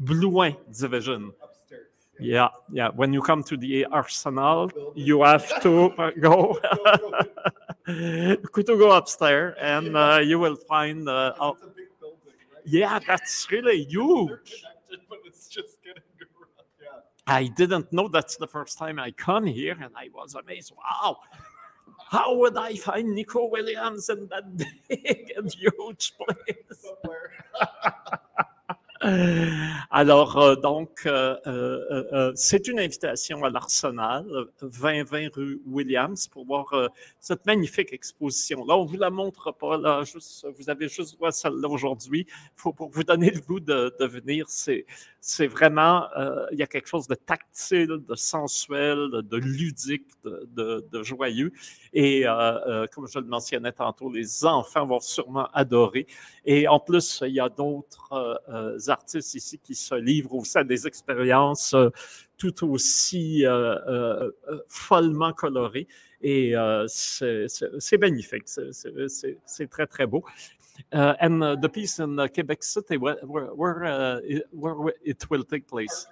Blouin 0.03 0.55
Division. 0.77 1.33
upstairs 1.41 1.87
Yeah, 2.19 2.49
yeah. 2.71 2.89
When 2.89 3.11
you 3.13 3.21
come 3.21 3.43
to 3.43 3.57
the 3.57 3.85
Arsenal, 3.85 4.71
you 4.95 5.23
have 5.23 5.61
to 5.63 5.93
go, 6.19 6.59
to 7.85 8.77
go 8.77 8.91
upstairs, 8.91 9.55
and 9.59 9.97
uh, 9.97 10.19
you 10.23 10.39
will 10.39 10.55
find. 10.55 11.09
Uh, 11.09 11.53
yeah, 12.65 12.99
that's 12.99 13.49
really 13.51 13.83
huge. 13.83 14.63
but 15.09 15.19
it's 15.25 15.47
just 15.47 15.81
getting. 15.83 16.03
Yeah. 16.81 16.99
I 17.27 17.47
didn't 17.47 17.91
know 17.93 18.07
that's 18.07 18.37
the 18.37 18.47
first 18.47 18.77
time 18.77 18.99
I 18.99 19.11
come 19.11 19.45
here, 19.45 19.77
and 19.81 19.93
I 19.95 20.09
was 20.13 20.35
amazed. 20.35 20.73
Wow, 20.75 21.17
how 22.09 22.35
would 22.35 22.57
I 22.57 22.75
find 22.75 23.13
Nico 23.15 23.47
Williams 23.49 24.09
in 24.09 24.27
that 24.29 24.57
big 24.89 25.33
and 25.35 25.53
huge 25.53 26.13
place? 26.17 26.85
Somewhere. 29.01 29.51
Alors, 29.91 30.37
euh, 30.37 30.55
donc, 30.55 31.03
euh, 31.05 31.35
euh, 31.47 32.03
euh, 32.13 32.31
c'est 32.35 32.67
une 32.67 32.79
invitation 32.79 33.43
à 33.43 33.49
l'Arsenal, 33.49 34.25
euh, 34.29 34.45
2020 34.61 35.33
rue 35.35 35.61
Williams, 35.65 36.27
pour 36.27 36.45
voir 36.45 36.73
euh, 36.73 36.87
cette 37.19 37.45
magnifique 37.45 37.93
exposition. 37.93 38.65
Là, 38.65 38.77
on 38.77 38.85
vous 38.85 38.97
la 38.97 39.09
montre 39.09 39.51
pas, 39.51 39.77
là, 39.77 40.03
juste, 40.03 40.45
vous 40.57 40.69
avez 40.69 40.87
juste 40.89 41.15
droit 41.15 41.29
à 41.29 41.31
celle-là 41.31 41.67
aujourd'hui. 41.69 42.25
pour 42.55 42.75
vous 42.89 43.03
donner 43.03 43.31
le 43.31 43.41
goût 43.41 43.59
de, 43.59 43.93
de 43.99 44.05
venir. 44.05 44.45
C'est, 44.49 44.85
c'est 45.19 45.47
vraiment, 45.47 46.05
euh, 46.17 46.45
il 46.51 46.59
y 46.59 46.63
a 46.63 46.67
quelque 46.67 46.87
chose 46.87 47.07
de 47.07 47.15
tactile, 47.15 47.99
de 48.07 48.15
sensuel, 48.15 49.09
de, 49.23 49.37
ludique, 49.37 50.07
de, 50.23 50.47
de- 50.53 50.85
de 50.91 51.03
joyeux. 51.03 51.51
Et 51.93 52.27
euh, 52.27 52.31
euh, 52.83 52.87
comme 52.93 53.07
je 53.07 53.19
le 53.19 53.25
mentionnais 53.25 53.71
tantôt, 53.71 54.11
les 54.11 54.45
enfants 54.45 54.85
vont 54.85 54.99
sûrement 54.99 55.47
adorer. 55.53 56.07
Et 56.45 56.67
en 56.67 56.79
plus, 56.79 57.23
il 57.25 57.33
y 57.33 57.39
a 57.39 57.49
d'autres 57.49 58.39
artistes 58.89 59.35
ici 59.35 59.59
qui 59.59 59.75
se 59.75 59.95
livrent 59.95 60.35
aussi 60.35 60.57
à 60.57 60.63
des 60.63 60.87
expériences 60.87 61.73
euh, 61.73 61.89
tout 62.37 62.67
aussi 62.69 63.45
euh, 63.45 63.75
euh, 63.87 64.31
follement 64.67 65.33
colorées. 65.33 65.87
Et 66.21 66.53
c'est 66.87 67.97
magnifique. 67.99 68.47
C'est- 68.47 69.67
très, 69.69 69.85
très 69.87 70.07
beau. 70.07 70.23
And 70.91 71.41
uh, 71.41 71.55
the 71.55 71.69
piece 71.69 71.99
in 71.99 72.19
uh, 72.19 72.27
Quebec 72.27 72.61
City, 72.61 72.97
where, 72.97 73.17
where, 73.23 73.53
where, 73.55 73.83
uh, 73.85 74.19
it, 74.23 74.43
where 74.51 74.75
it 75.03 75.29
will 75.29 75.43
take 75.43 75.67
place? 75.67 76.05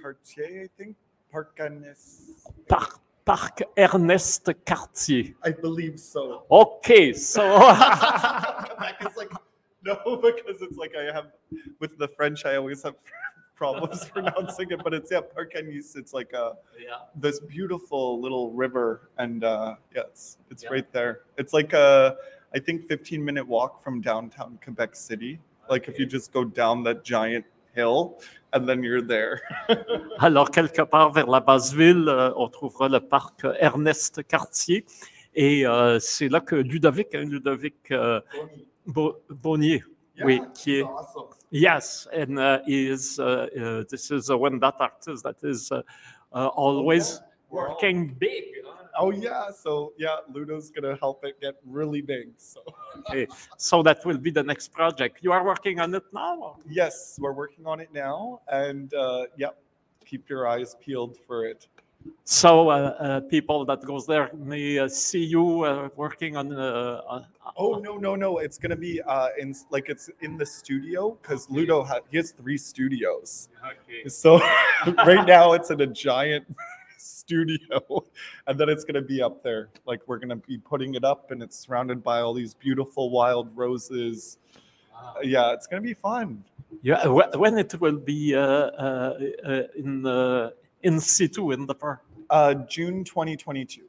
Cartier, 0.00 0.64
I 0.64 0.68
think. 0.76 0.96
Parc, 2.68 3.00
Parc 3.24 3.62
Ernest 3.76 4.50
Cartier. 4.64 5.34
I 5.44 5.50
believe 5.52 5.98
so. 5.98 6.44
Okay, 6.50 7.12
so 7.12 7.42
Quebec 8.64 8.96
is 9.10 9.16
like, 9.16 9.30
no, 9.84 9.96
because 10.16 10.60
it's 10.62 10.76
like 10.76 10.92
I 10.96 11.12
have, 11.12 11.26
with 11.80 11.98
the 11.98 12.08
French, 12.08 12.44
I 12.44 12.56
always 12.56 12.82
have 12.82 12.94
problems 13.54 14.04
pronouncing 14.12 14.70
it, 14.70 14.80
but 14.82 14.94
it's, 14.94 15.10
yeah, 15.10 15.20
Parcanis. 15.20 15.96
It's 15.96 16.12
like 16.12 16.32
a, 16.32 16.54
yeah. 16.80 16.96
this 17.14 17.40
beautiful 17.40 18.20
little 18.20 18.50
river. 18.52 19.10
And 19.18 19.44
uh, 19.44 19.76
yeah, 19.94 20.02
it's, 20.08 20.38
it's 20.50 20.64
Yeah. 20.64 20.70
right 20.70 20.92
there. 20.92 21.20
It's 21.36 21.52
like 21.52 21.72
a, 21.72 22.16
I 22.54 22.58
think, 22.58 22.86
15 22.86 23.24
minute 23.24 23.46
walk 23.46 23.82
from 23.82 24.00
downtown 24.00 24.58
Quebec 24.62 24.94
City. 24.96 25.38
Like 25.68 25.88
if 25.88 25.98
you 25.98 26.06
just 26.06 26.32
go 26.32 26.44
down 26.44 26.82
that 26.84 27.04
giant 27.04 27.44
hill, 27.74 28.18
and 28.52 28.66
then 28.66 28.82
you're 28.82 29.02
there. 29.02 29.42
Alors, 30.18 30.50
quelque 30.50 30.82
part 30.82 31.12
vers 31.12 31.26
la 31.26 31.40
base 31.40 31.74
ville, 31.74 32.08
euh, 32.08 32.32
on 32.36 32.48
trouvera 32.48 32.88
le 32.88 33.00
parc 33.00 33.44
Ernest 33.60 34.22
Cartier. 34.26 34.84
Et 35.34 35.66
euh, 35.66 35.98
c'est 36.00 36.28
là 36.28 36.40
que 36.40 36.56
Ludovic, 36.56 37.14
hein, 37.14 37.24
Ludovic 37.24 37.90
euh, 37.90 38.20
Bo- 38.88 39.20
Boney, 39.28 39.82
oui, 40.24 40.40
qui 40.54 40.78
est. 40.78 40.82
awesome. 40.82 41.28
Yes, 41.50 42.06
and 42.12 42.38
uh, 42.38 42.60
is 42.66 43.18
uh, 43.18 43.46
uh, 43.58 43.84
this 43.88 44.10
is 44.10 44.30
uh, 44.30 44.36
one 44.36 44.58
that 44.60 44.74
artist 44.80 45.22
that 45.24 45.36
is 45.42 45.70
uh, 45.72 45.82
uh, 46.32 46.48
always 46.48 47.20
working 47.50 48.14
big. 48.18 48.44
Oh 49.00 49.10
yeah, 49.12 49.50
so 49.50 49.92
yeah, 49.96 50.16
Ludo's 50.32 50.70
gonna 50.70 50.96
help 50.96 51.24
it 51.24 51.40
get 51.40 51.54
really 51.64 52.02
big. 52.02 52.30
So 52.36 52.60
Okay, 53.08 53.28
so 53.56 53.82
that 53.82 54.04
will 54.04 54.18
be 54.18 54.30
the 54.30 54.42
next 54.42 54.72
project. 54.72 55.18
You 55.22 55.32
are 55.32 55.44
working 55.44 55.78
on 55.80 55.94
it 55.94 56.02
now. 56.12 56.56
yes, 56.68 57.16
we're 57.20 57.32
working 57.32 57.64
on 57.66 57.78
it 57.80 57.90
now, 57.94 58.40
and 58.48 58.92
uh, 58.94 59.26
yep, 59.36 59.56
keep 60.04 60.28
your 60.28 60.48
eyes 60.48 60.74
peeled 60.80 61.16
for 61.26 61.46
it. 61.46 61.68
So 62.24 62.68
uh, 62.68 62.74
uh, 62.74 63.20
people 63.20 63.64
that 63.64 63.82
goes 63.82 64.06
there 64.06 64.30
may 64.34 64.78
uh, 64.78 64.88
see 64.88 65.24
you 65.24 65.62
uh, 65.64 65.88
working 65.96 66.36
on. 66.36 66.52
Uh, 66.52 67.24
Oh 67.56 67.80
no 67.80 67.96
no 67.96 68.14
no! 68.14 68.38
It's 68.38 68.56
gonna 68.58 68.76
be 68.76 69.00
uh, 69.02 69.30
in 69.38 69.52
like 69.70 69.88
it's 69.88 70.08
in 70.20 70.36
the 70.36 70.46
studio 70.46 71.18
because 71.20 71.50
Ludo 71.50 71.82
ha- 71.82 72.00
he 72.10 72.16
has 72.18 72.30
three 72.30 72.56
studios. 72.58 73.48
okay. 73.64 74.08
So 74.08 74.38
right 75.06 75.26
now 75.26 75.54
it's 75.54 75.70
in 75.70 75.80
a 75.80 75.86
giant 75.86 76.44
studio, 76.98 78.04
and 78.46 78.60
then 78.60 78.68
it's 78.68 78.84
gonna 78.84 79.02
be 79.02 79.20
up 79.22 79.42
there. 79.42 79.70
Like 79.86 80.02
we're 80.06 80.18
gonna 80.18 80.36
be 80.36 80.58
putting 80.58 80.94
it 80.94 81.02
up, 81.04 81.30
and 81.32 81.42
it's 81.42 81.58
surrounded 81.58 82.04
by 82.04 82.20
all 82.20 82.32
these 82.34 82.54
beautiful 82.54 83.10
wild 83.10 83.48
roses. 83.56 84.38
Uh, 84.94 85.14
yeah, 85.24 85.52
it's 85.52 85.66
gonna 85.66 85.82
be 85.82 85.94
fun. 85.94 86.44
Yeah, 86.82 87.06
when 87.08 87.58
it 87.58 87.80
will 87.80 87.96
be 87.98 88.36
uh, 88.36 88.40
uh, 88.40 89.18
uh, 89.44 89.62
in 89.74 90.06
uh, 90.06 90.50
in 90.82 91.00
situ 91.14 91.52
in 91.52 91.66
the 91.66 91.74
park. 91.74 92.02
Uh, 92.30 92.54
June 92.54 93.04
2022. 93.04 93.82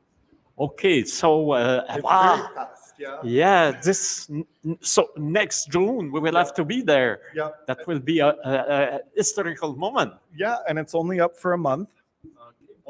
Okay, 0.60 1.04
so 1.06 1.52
uh, 1.52 1.86
wow. 2.04 2.36
very 2.36 2.56
fast. 2.56 2.94
Yeah. 3.00 3.18
Yeah, 3.24 3.72
this 3.82 4.30
n- 4.30 4.46
n- 4.66 4.78
so 4.82 5.10
next 5.16 5.70
June 5.72 6.12
we 6.12 6.20
will 6.20 6.36
have 6.36 6.54
to 6.56 6.66
be 6.66 6.82
there. 6.82 7.22
Yeah. 7.34 7.52
That 7.66 7.88
will 7.88 8.00
be 8.00 8.20
a, 8.20 8.28
a, 8.28 8.54
a 8.54 9.00
historical 9.16 9.74
moment. 9.76 10.14
Yeah, 10.36 10.58
and 10.68 10.78
it's 10.78 10.94
only 10.94 11.22
up 11.22 11.38
for 11.38 11.54
a 11.54 11.58
month. 11.58 11.90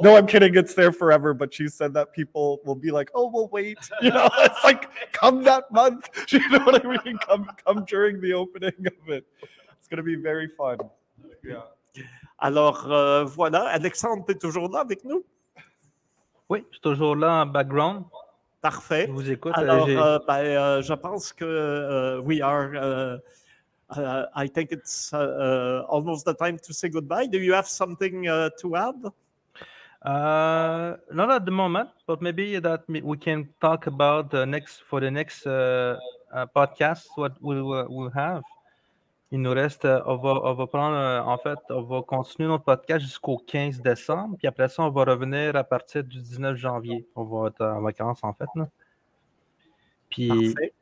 No, 0.02 0.16
I'm 0.16 0.26
kidding. 0.28 0.56
It's 0.56 0.74
there 0.74 0.92
forever. 0.92 1.34
But 1.34 1.54
she 1.54 1.68
said 1.68 1.94
that 1.94 2.14
people 2.14 2.62
will 2.64 2.76
be 2.76 2.90
like, 2.90 3.12
"Oh, 3.14 3.30
we'll 3.30 3.50
wait." 3.50 3.78
You 4.02 4.12
know, 4.12 4.30
it's 4.38 4.64
like 4.64 4.90
come 5.12 5.44
that 5.44 5.72
month. 5.72 6.10
You 6.32 6.48
know 6.50 6.60
what 6.60 6.86
I 6.86 7.04
mean? 7.04 7.18
Come, 7.18 7.50
come 7.66 7.86
during 7.86 8.22
the 8.22 8.34
opening 8.34 8.74
of 8.88 9.10
it. 9.10 9.26
It's 9.78 9.88
gonna 9.88 10.04
be 10.04 10.16
very 10.16 10.48
fun. 10.48 10.78
Yeah. 11.44 11.64
Alors 12.38 12.92
euh, 12.92 13.24
voilà, 13.26 13.68
Alexandre, 13.68 14.24
tu 14.26 14.32
es 14.32 14.36
toujours 14.36 14.70
là 14.70 14.80
avec 14.80 15.04
nous? 15.04 15.24
Oui, 16.50 16.66
je 16.70 16.76
suis 16.76 16.82
toujours 16.82 17.16
là 17.16 17.42
en 17.42 17.46
background. 17.46 18.06
Parfait. 18.62 19.06
Je 19.08 19.12
vous 19.12 19.30
écoute. 19.32 19.54
euh, 19.58 19.62
Alors, 19.62 19.88
euh, 19.88 20.20
ben, 20.28 20.44
euh, 20.44 20.82
je 20.82 20.94
pense 20.94 21.32
que 21.34 22.20
we 22.22 22.42
are. 22.42 23.20
uh, 23.96 24.26
I 24.36 24.48
think 24.50 24.72
it's 24.72 25.14
almost 25.14 26.26
the 26.26 26.34
time 26.34 26.58
to 26.60 26.74
say 26.74 26.90
goodbye. 26.90 27.28
Do 27.28 27.40
you 27.40 27.54
have 27.54 27.68
something 27.68 28.28
uh, 28.28 28.50
to 28.62 28.76
add? 28.76 29.12
Uh, 30.02 30.96
not 31.12 31.30
at 31.30 31.46
the 31.46 31.52
moment, 31.52 31.90
but 32.08 32.22
maybe 32.22 32.58
that 32.60 32.84
we 32.88 33.18
can 33.18 33.50
talk 33.60 33.88
about 33.88 34.30
the 34.32 34.46
next 34.46 34.82
for 34.88 35.02
the 35.02 35.12
next 35.12 35.46
uh, 35.46 35.98
uh, 36.34 36.46
podcast. 36.56 37.06
What 37.16 37.34
we 37.42 37.62
will 37.62 37.86
we'll 37.90 38.12
have. 38.12 38.44
Il 39.32 39.42
nous 39.42 39.52
reste, 39.52 39.86
euh, 39.86 40.02
on 40.08 40.16
va, 40.18 40.42
on 40.44 40.54
va 40.54 40.68
prendre, 40.68 40.96
euh, 40.96 41.22
en 41.22 41.38
fait, 41.38 41.60
on 41.70 41.84
va 41.84 42.02
continuer 42.02 42.50
notre 42.50 42.64
podcast 42.64 43.06
jusqu'au 43.06 43.38
15 43.38 43.80
décembre, 43.82 44.36
puis 44.38 44.48
après 44.48 44.70
ça, 44.70 44.82
on 44.84 44.90
va 44.90 45.04
revenir 45.04 45.56
à 45.56 45.64
partir 45.64 46.04
du 46.04 46.18
19 46.18 46.58
janvier. 46.58 47.08
On 47.16 47.24
va 47.26 47.50
être 47.50 47.64
en 47.64 47.82
vacances, 47.82 48.24
en 48.24 48.34
fait. 48.34 48.48
Là. 48.56 48.68
Puis, 50.10 50.28
Parfait. 50.28 50.74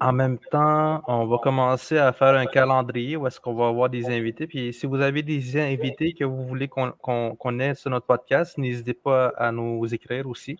en 0.00 0.12
même 0.12 0.38
temps, 0.38 1.02
on 1.08 1.26
va 1.26 1.38
commencer 1.38 1.98
à 1.98 2.12
faire 2.12 2.36
un 2.36 2.46
calendrier 2.46 3.16
où 3.16 3.26
est-ce 3.26 3.40
qu'on 3.40 3.54
va 3.54 3.66
avoir 3.66 3.90
des 3.90 4.06
invités. 4.06 4.46
Puis 4.46 4.72
si 4.72 4.86
vous 4.86 5.00
avez 5.00 5.24
des 5.24 5.56
invités 5.58 6.12
que 6.12 6.24
vous 6.24 6.46
voulez 6.46 6.68
qu'on 6.68 7.58
ait 7.58 7.74
sur 7.74 7.90
notre 7.90 8.06
podcast, 8.06 8.56
n'hésitez 8.56 8.94
pas 8.94 9.32
à 9.36 9.50
nous 9.50 9.92
écrire 9.92 10.28
aussi, 10.28 10.58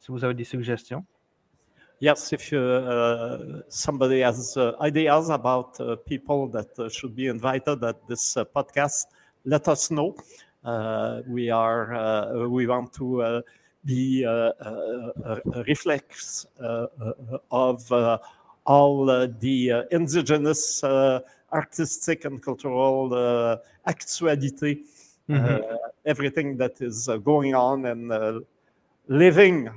si 0.00 0.10
vous 0.10 0.24
avez 0.24 0.34
des 0.34 0.44
suggestions. 0.44 1.04
Yes, 2.02 2.32
if 2.32 2.50
you, 2.50 2.58
uh, 2.58 3.60
somebody 3.68 4.22
has 4.22 4.56
uh, 4.56 4.72
ideas 4.80 5.28
about 5.28 5.80
uh, 5.80 5.94
people 6.04 6.48
that 6.48 6.76
uh, 6.76 6.88
should 6.88 7.14
be 7.14 7.28
invited 7.28 7.84
at 7.84 8.04
this 8.08 8.36
uh, 8.36 8.44
podcast, 8.44 9.04
let 9.44 9.68
us 9.68 9.88
know. 9.88 10.16
Uh, 10.64 11.22
we 11.28 11.48
are 11.48 11.94
uh, 11.94 12.48
we 12.48 12.66
want 12.66 12.92
to 12.94 13.22
uh, 13.22 13.40
be 13.84 14.24
uh, 14.26 14.30
uh, 14.30 15.38
a, 15.54 15.62
reflex 15.68 16.44
uh, 16.60 16.88
uh, 17.00 17.38
of 17.52 17.92
uh, 17.92 18.18
all 18.66 19.08
uh, 19.08 19.28
the 19.38 19.70
uh, 19.70 19.82
indigenous 19.92 20.82
uh, 20.82 21.20
artistic 21.52 22.24
and 22.24 22.42
cultural 22.42 23.14
uh, 23.14 23.58
actuality, 23.86 24.80
uh, 25.32 25.60
everything 26.04 26.56
that 26.56 26.80
is 26.80 27.08
uh, 27.08 27.16
going 27.18 27.54
on 27.54 27.86
and 27.86 28.10
uh, 28.10 28.40
living 29.06 29.68
uh, 29.68 29.72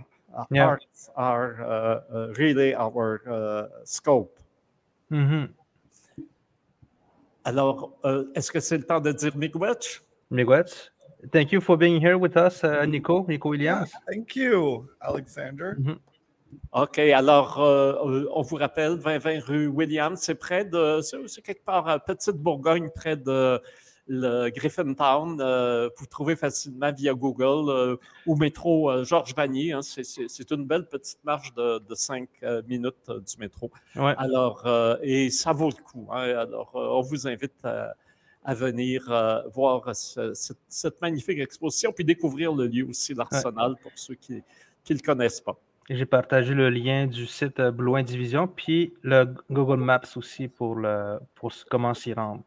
Yeah. 0.52 0.68
arts 0.68 1.10
are 1.16 1.62
uh, 1.62 2.02
uh, 2.14 2.34
really 2.38 2.76
our 2.76 3.22
uh, 3.28 3.68
scope. 3.86 4.40
Mhm. 5.12 5.50
Alors, 7.46 7.98
euh, 8.06 8.26
est-ce 8.34 8.52
que 8.52 8.60
c'est 8.60 8.78
le 8.78 8.84
temps 8.84 9.00
de 9.00 9.12
dire 9.12 9.38
miigwech? 9.38 10.02
Miigwech. 10.32 10.92
Thank 11.32 11.52
you 11.52 11.62
for 11.62 11.78
being 11.78 12.00
here 12.02 12.18
with 12.18 12.36
us, 12.36 12.64
uh, 12.64 12.86
Nico, 12.88 13.26
Nico 13.28 13.50
Williams. 13.50 13.92
Thank 14.12 14.36
you, 14.36 14.88
Alexander. 15.00 15.76
OK, 16.72 17.00
alors, 17.00 17.60
euh, 17.62 18.26
on 18.34 18.42
vous 18.42 18.56
rappelle, 18.58 18.98
2020 18.98 19.40
rue 19.46 19.68
Williams, 19.68 20.20
c'est 20.22 20.36
près 20.36 20.66
de, 20.66 21.02
c'est 21.02 21.42
quelque 21.42 21.64
part 21.64 21.88
à 21.88 22.00
Petite 22.00 22.38
Bourgogne, 22.38 22.90
près 22.94 23.16
de 23.16 23.62
le 24.08 24.50
Griffintown. 24.50 25.40
Euh, 25.42 25.90
vous 25.98 26.06
trouvez 26.06 26.36
facilement 26.36 26.92
via 26.92 27.14
Google 27.14 27.70
euh, 27.70 27.96
ou 28.26 28.36
métro 28.36 28.90
euh, 28.92 29.04
Georges 29.04 29.34
Vanier. 29.36 29.72
hein. 29.74 29.82
C'est- 29.82 30.52
une 30.52 30.66
belle 30.66 30.88
petite 30.88 31.24
marche 31.24 31.54
de, 31.56 31.80
de 31.80 31.96
5 31.96 32.30
minutes 32.68 32.96
euh, 33.10 33.20
du 33.20 33.38
métro. 33.40 33.72
Ouais. 33.96 34.14
Alors, 34.18 34.64
euh, 34.66 34.96
et 35.02 35.30
ça 35.30 35.52
vaut 35.54 35.70
le 35.76 35.84
coup. 35.84 36.08
hein. 36.12 36.22
Alors, 36.38 36.72
euh, 36.76 36.88
on 36.98 37.02
vous 37.02 37.28
invite 37.28 37.54
à, 37.64 37.96
à 38.44 38.54
venir 38.54 39.10
euh, 39.12 39.42
voir 39.54 39.96
ce- 39.96 40.34
cette, 40.34 40.58
cette 40.68 41.02
magnifique 41.02 41.40
exposition, 41.40 41.92
puis 41.92 42.06
découvrir 42.06 42.54
le 42.54 42.68
lieu 42.68 42.88
aussi, 42.88 43.14
l'Arsenal, 43.16 43.76
pour 43.82 43.92
ceux 43.96 44.14
qui 44.16 44.34
ne 44.34 44.96
le 44.96 45.00
connaissent 45.00 45.42
pas. 45.42 45.58
J'ai 45.90 46.06
partagé 46.06 46.54
le 46.56 46.70
lien 46.70 47.06
du 47.08 47.26
site 47.28 47.60
euh, 47.60 47.72
Line 47.78 48.06
Division, 48.06 48.48
puis 48.48 48.94
le 49.04 49.26
Google 49.52 49.80
Maps 49.80 50.02
aussi 50.16 50.48
pour, 50.48 50.76
le, 50.76 51.20
pour 51.36 51.52
comment 51.70 51.94
s'y 51.94 52.14
rendre. 52.14 52.44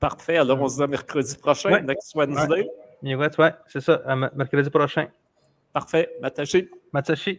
Parfait. 0.00 0.36
Alors, 0.38 0.60
on 0.60 0.68
se 0.68 0.76
dit 0.76 0.82
à 0.82 0.86
mercredi 0.86 1.36
prochain, 1.36 1.70
Ouais. 1.72 1.82
next 1.82 2.14
Wednesday. 2.14 2.68
Miigwech, 3.02 3.38
ouais, 3.38 3.52
c'est 3.66 3.80
ça, 3.80 4.00
à 4.06 4.14
mercredi 4.16 4.70
prochain. 4.70 5.08
Parfait. 5.72 6.08
Mataché. 6.20 6.70
Matsushi. 6.92 7.36